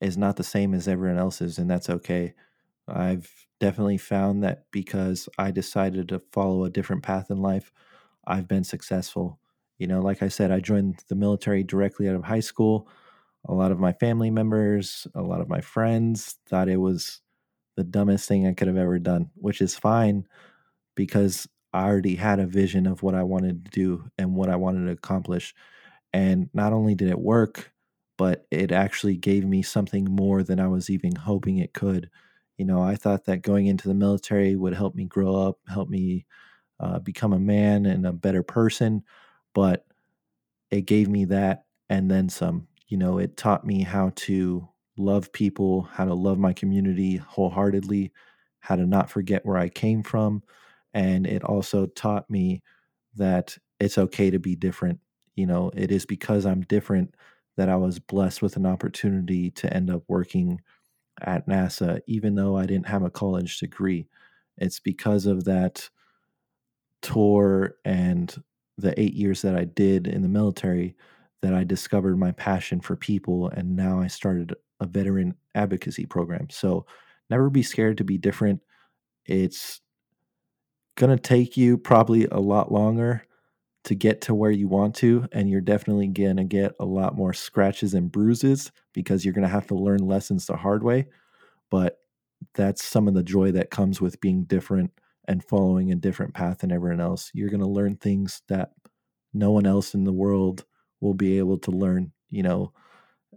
is 0.00 0.16
not 0.16 0.36
the 0.36 0.44
same 0.44 0.74
as 0.74 0.88
everyone 0.88 1.18
else's, 1.18 1.58
and 1.58 1.70
that's 1.70 1.88
okay. 1.88 2.34
I've 2.86 3.30
definitely 3.60 3.98
found 3.98 4.44
that 4.44 4.64
because 4.70 5.28
I 5.38 5.50
decided 5.50 6.08
to 6.08 6.18
follow 6.32 6.64
a 6.64 6.70
different 6.70 7.02
path 7.02 7.30
in 7.30 7.38
life, 7.38 7.72
I've 8.26 8.48
been 8.48 8.64
successful. 8.64 9.38
You 9.78 9.86
know, 9.86 10.00
like 10.00 10.22
I 10.22 10.28
said, 10.28 10.50
I 10.50 10.60
joined 10.60 11.02
the 11.08 11.14
military 11.14 11.62
directly 11.62 12.08
out 12.08 12.16
of 12.16 12.24
high 12.24 12.40
school 12.40 12.88
a 13.46 13.54
lot 13.54 13.72
of 13.72 13.78
my 13.80 13.92
family 13.92 14.30
members, 14.30 15.06
a 15.14 15.22
lot 15.22 15.40
of 15.40 15.48
my 15.48 15.60
friends 15.60 16.38
thought 16.48 16.68
it 16.68 16.78
was 16.78 17.20
the 17.76 17.84
dumbest 17.84 18.28
thing 18.28 18.46
I 18.46 18.54
could 18.54 18.68
have 18.68 18.76
ever 18.76 18.98
done, 18.98 19.30
which 19.36 19.60
is 19.62 19.76
fine 19.76 20.26
because 20.94 21.48
I 21.72 21.84
already 21.86 22.16
had 22.16 22.40
a 22.40 22.46
vision 22.46 22.86
of 22.86 23.02
what 23.02 23.14
I 23.14 23.22
wanted 23.22 23.64
to 23.66 23.70
do 23.70 24.10
and 24.18 24.34
what 24.36 24.50
I 24.50 24.56
wanted 24.56 24.86
to 24.86 24.92
accomplish. 24.92 25.54
And 26.12 26.50
not 26.54 26.72
only 26.72 26.94
did 26.94 27.08
it 27.10 27.18
work, 27.18 27.72
but 28.18 28.46
it 28.50 28.72
actually 28.72 29.16
gave 29.16 29.44
me 29.44 29.62
something 29.62 30.04
more 30.06 30.42
than 30.42 30.60
I 30.60 30.68
was 30.68 30.90
even 30.90 31.16
hoping 31.16 31.58
it 31.58 31.74
could. 31.74 32.10
You 32.58 32.64
know, 32.64 32.82
I 32.82 32.96
thought 32.96 33.24
that 33.24 33.42
going 33.42 33.66
into 33.66 33.88
the 33.88 33.94
military 33.94 34.56
would 34.56 34.74
help 34.74 34.94
me 34.94 35.04
grow 35.06 35.34
up, 35.36 35.58
help 35.68 35.88
me 35.88 36.26
uh, 36.80 37.00
become 37.00 37.32
a 37.32 37.40
man 37.40 37.86
and 37.86 38.06
a 38.06 38.12
better 38.12 38.42
person, 38.42 39.04
but 39.54 39.86
it 40.70 40.82
gave 40.82 41.08
me 41.08 41.24
that 41.26 41.66
and 41.88 42.10
then 42.10 42.28
some 42.28 42.66
you 42.94 42.98
know, 42.98 43.18
it 43.18 43.36
taught 43.36 43.66
me 43.66 43.82
how 43.82 44.12
to 44.14 44.68
love 44.96 45.32
people, 45.32 45.82
how 45.82 46.04
to 46.04 46.14
love 46.14 46.38
my 46.38 46.52
community 46.52 47.16
wholeheartedly, 47.16 48.12
how 48.60 48.76
to 48.76 48.86
not 48.86 49.10
forget 49.10 49.44
where 49.44 49.56
I 49.56 49.68
came 49.68 50.04
from. 50.04 50.44
And 50.94 51.26
it 51.26 51.42
also 51.42 51.86
taught 51.86 52.30
me 52.30 52.62
that 53.16 53.58
it's 53.80 53.98
okay 53.98 54.30
to 54.30 54.38
be 54.38 54.54
different. 54.54 55.00
You 55.34 55.44
know, 55.44 55.72
it 55.74 55.90
is 55.90 56.06
because 56.06 56.46
I'm 56.46 56.60
different 56.60 57.16
that 57.56 57.68
I 57.68 57.74
was 57.74 57.98
blessed 57.98 58.42
with 58.42 58.54
an 58.54 58.64
opportunity 58.64 59.50
to 59.50 59.74
end 59.74 59.90
up 59.90 60.04
working 60.06 60.60
at 61.20 61.48
NASA, 61.48 62.00
even 62.06 62.36
though 62.36 62.56
I 62.56 62.64
didn't 62.64 62.86
have 62.86 63.02
a 63.02 63.10
college 63.10 63.58
degree. 63.58 64.06
It's 64.56 64.78
because 64.78 65.26
of 65.26 65.46
that 65.46 65.90
tour 67.02 67.74
and 67.84 68.40
the 68.78 68.98
eight 69.00 69.14
years 69.14 69.42
that 69.42 69.56
I 69.56 69.64
did 69.64 70.06
in 70.06 70.22
the 70.22 70.28
military 70.28 70.94
that 71.44 71.52
I 71.52 71.62
discovered 71.62 72.18
my 72.18 72.32
passion 72.32 72.80
for 72.80 72.96
people 72.96 73.50
and 73.50 73.76
now 73.76 74.00
I 74.00 74.06
started 74.06 74.54
a 74.80 74.86
veteran 74.86 75.34
advocacy 75.54 76.06
program. 76.06 76.48
So 76.48 76.86
never 77.28 77.50
be 77.50 77.62
scared 77.62 77.98
to 77.98 78.04
be 78.04 78.16
different. 78.16 78.62
It's 79.26 79.82
going 80.96 81.14
to 81.14 81.22
take 81.22 81.58
you 81.58 81.76
probably 81.76 82.24
a 82.24 82.38
lot 82.38 82.72
longer 82.72 83.26
to 83.84 83.94
get 83.94 84.22
to 84.22 84.34
where 84.34 84.50
you 84.50 84.68
want 84.68 84.94
to 84.94 85.28
and 85.32 85.50
you're 85.50 85.60
definitely 85.60 86.06
going 86.06 86.38
to 86.38 86.44
get 86.44 86.72
a 86.80 86.86
lot 86.86 87.14
more 87.14 87.34
scratches 87.34 87.92
and 87.92 88.10
bruises 88.10 88.72
because 88.94 89.22
you're 89.22 89.34
going 89.34 89.46
to 89.46 89.48
have 89.48 89.66
to 89.66 89.74
learn 89.74 89.98
lessons 89.98 90.46
the 90.46 90.56
hard 90.56 90.82
way. 90.82 91.08
But 91.70 91.98
that's 92.54 92.82
some 92.82 93.06
of 93.06 93.12
the 93.12 93.22
joy 93.22 93.52
that 93.52 93.70
comes 93.70 94.00
with 94.00 94.18
being 94.18 94.44
different 94.44 94.92
and 95.28 95.44
following 95.44 95.92
a 95.92 95.94
different 95.94 96.32
path 96.32 96.60
than 96.60 96.72
everyone 96.72 97.02
else. 97.02 97.30
You're 97.34 97.50
going 97.50 97.60
to 97.60 97.66
learn 97.66 97.96
things 97.96 98.40
that 98.48 98.70
no 99.34 99.50
one 99.50 99.66
else 99.66 99.92
in 99.92 100.04
the 100.04 100.12
world 100.12 100.64
will 101.04 101.14
be 101.14 101.38
able 101.38 101.58
to 101.58 101.70
learn. 101.70 102.12
You 102.30 102.44
know, 102.44 102.72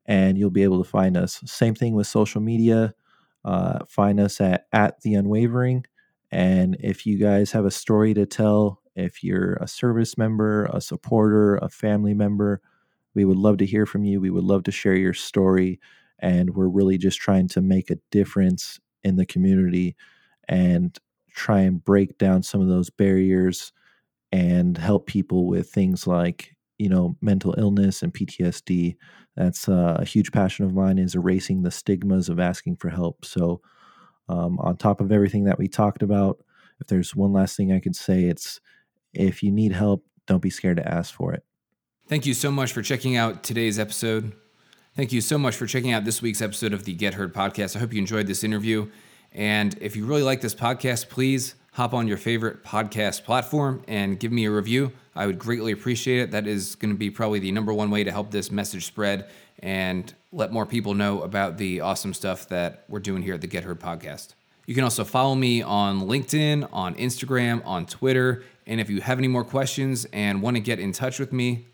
and 0.05 0.38
you'll 0.38 0.51
be 0.51 0.63
able 0.63 0.84
to 0.84 0.89
find 0.89 1.18
us. 1.18 1.41
Same 1.45 1.74
thing 1.76 1.95
with 1.95 2.07
social 2.07 2.41
media. 2.41 2.93
Uh, 3.43 3.86
find 3.88 4.20
us 4.20 4.39
at, 4.41 4.68
at 4.72 5.01
The 5.01 5.16
Unwavering. 5.16 5.86
And 6.32 6.78
if 6.80 7.05
you 7.05 7.18
guys 7.18 7.51
have 7.53 7.66
a 7.66 7.72
story 7.72 8.13
to 8.13 8.26
tell, 8.26 8.82
if 8.95 9.24
you're 9.24 9.55
a 9.55 9.68
service 9.68 10.18
member, 10.18 10.66
a 10.66 10.82
supporter, 10.82 11.57
a 11.57 11.70
family 11.70 12.13
member, 12.13 12.61
we 13.16 13.26
would 13.26 13.38
love 13.38 13.57
to 13.57 13.66
hear 13.66 13.86
from 13.86 14.03
you. 14.03 14.22
We 14.22 14.30
would 14.30 14.43
love 14.43 14.63
to 14.63 14.72
share 14.72 14.95
your 14.95 15.13
story 15.13 15.80
and 16.20 16.55
we're 16.55 16.68
really 16.68 16.97
just 16.97 17.20
trying 17.20 17.47
to 17.49 17.61
make 17.61 17.89
a 17.89 17.99
difference 18.11 18.80
in 19.03 19.16
the 19.16 19.26
community 19.26 19.95
and 20.47 20.97
try 21.32 21.61
and 21.61 21.84
break 21.84 22.18
down 22.18 22.41
some 22.43 22.61
of 22.61 22.68
those 22.68 22.89
barriers 22.89 23.72
and 24.32 24.78
help 24.78 25.05
people 25.05 25.47
with 25.47 25.70
things 25.70 26.07
like 26.07 26.55
you 26.78 26.89
know 26.89 27.16
mental 27.22 27.55
illness 27.57 28.01
and 28.03 28.13
PTSD. 28.13 28.95
That's 29.36 29.68
uh, 29.68 29.97
a 29.99 30.05
huge 30.05 30.32
passion 30.32 30.66
of 30.66 30.74
mine 30.74 30.97
is 30.97 31.16
erasing 31.16 31.61
the 31.61 31.72
stigmas 31.72 32.30
of 32.30 32.39
asking 32.39 32.78
for 32.78 32.89
help. 32.89 33.26
So 33.26 33.61
um, 34.30 34.59
on 34.59 34.78
top 34.78 35.01
of 35.01 35.11
everything 35.11 35.43
that 35.45 35.57
we 35.57 35.68
talked 35.68 36.01
about, 36.01 36.39
if 36.80 36.88
there's 36.88 37.16
one 37.16 37.34
last 37.34 37.55
thing 37.57 37.72
I 37.72 37.80
could 37.80 37.95
say, 37.95 38.24
it's 38.24 38.59
if 39.13 39.43
you 39.43 39.51
need 39.51 39.72
help, 39.72 40.05
don't 40.28 40.41
be 40.41 40.49
scared 40.49 40.78
to 40.78 40.88
ask 40.88 41.13
for 41.13 41.34
it. 41.34 41.43
Thank 42.07 42.26
you 42.26 42.34
so 42.34 42.51
much 42.51 42.72
for 42.72 42.82
checking 42.82 43.16
out 43.16 43.43
today's 43.43 43.80
episode. 43.80 44.34
Thank 44.95 45.11
you 45.11 45.19
so 45.19 45.37
much 45.37 45.57
for 45.57 45.65
checking 45.65 45.91
out 45.91 46.05
this 46.05 46.21
week's 46.21 46.41
episode 46.41 46.71
of 46.71 46.85
the 46.85 46.93
Get 46.93 47.15
Heard 47.15 47.33
podcast. 47.33 47.75
I 47.75 47.79
hope 47.79 47.91
you 47.91 47.99
enjoyed 47.99 48.27
this 48.27 48.45
interview. 48.45 48.89
And 49.33 49.77
if 49.81 49.97
you 49.97 50.05
really 50.05 50.23
like 50.23 50.39
this 50.39 50.55
podcast, 50.55 51.09
please 51.09 51.55
hop 51.73 51.93
on 51.93 52.07
your 52.07 52.15
favorite 52.15 52.63
podcast 52.63 53.25
platform 53.25 53.83
and 53.89 54.17
give 54.17 54.31
me 54.31 54.45
a 54.45 54.51
review. 54.51 54.93
I 55.13 55.25
would 55.25 55.37
greatly 55.37 55.73
appreciate 55.73 56.21
it. 56.21 56.31
That 56.31 56.47
is 56.47 56.75
going 56.75 56.93
to 56.93 56.97
be 56.97 57.09
probably 57.09 57.39
the 57.39 57.51
number 57.51 57.73
one 57.73 57.91
way 57.91 58.05
to 58.05 58.11
help 58.11 58.31
this 58.31 58.49
message 58.51 58.85
spread 58.85 59.29
and 59.59 60.13
let 60.31 60.53
more 60.53 60.65
people 60.65 60.93
know 60.93 61.23
about 61.23 61.57
the 61.57 61.81
awesome 61.81 62.13
stuff 62.13 62.47
that 62.47 62.85
we're 62.87 63.01
doing 63.01 63.21
here 63.21 63.33
at 63.33 63.41
the 63.41 63.47
Get 63.47 63.65
Heard 63.65 63.81
podcast. 63.81 64.33
You 64.65 64.75
can 64.75 64.85
also 64.85 65.03
follow 65.03 65.35
me 65.35 65.61
on 65.61 66.03
LinkedIn, 66.03 66.69
on 66.71 66.95
Instagram, 66.95 67.61
on 67.65 67.85
Twitter, 67.85 68.45
And 68.65 68.79
if 68.79 68.89
you 68.89 69.01
have 69.01 69.17
any 69.17 69.27
more 69.27 69.43
questions 69.43 70.05
and 70.13 70.41
want 70.41 70.55
to 70.55 70.61
get 70.61 70.79
in 70.79 70.93
touch 70.93 71.19
with 71.19 71.33
me, 71.33 71.67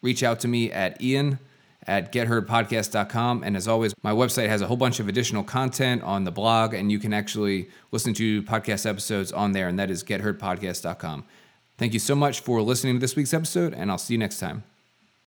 reach 0.00 0.22
out 0.22 0.40
to 0.40 0.48
me 0.48 0.72
at 0.72 1.02
Ian 1.02 1.38
at 1.86 2.12
getheardpodcast.com. 2.12 3.42
And 3.42 3.56
as 3.56 3.68
always, 3.68 3.94
my 4.02 4.12
website 4.12 4.48
has 4.48 4.60
a 4.60 4.66
whole 4.66 4.76
bunch 4.76 5.00
of 5.00 5.08
additional 5.08 5.42
content 5.42 6.02
on 6.02 6.24
the 6.24 6.30
blog, 6.30 6.74
and 6.74 6.90
you 6.90 6.98
can 6.98 7.12
actually 7.12 7.68
listen 7.90 8.14
to 8.14 8.42
podcast 8.42 8.88
episodes 8.88 9.32
on 9.32 9.52
there, 9.52 9.68
and 9.68 9.78
that 9.78 9.90
is 9.90 10.04
getheardpodcast.com. 10.04 11.24
Thank 11.78 11.94
you 11.94 11.98
so 11.98 12.14
much 12.14 12.40
for 12.40 12.62
listening 12.62 12.94
to 12.94 13.00
this 13.00 13.16
week's 13.16 13.34
episode, 13.34 13.74
and 13.74 13.90
I'll 13.90 13.98
see 13.98 14.14
you 14.14 14.18
next 14.18 14.38
time. 14.38 14.64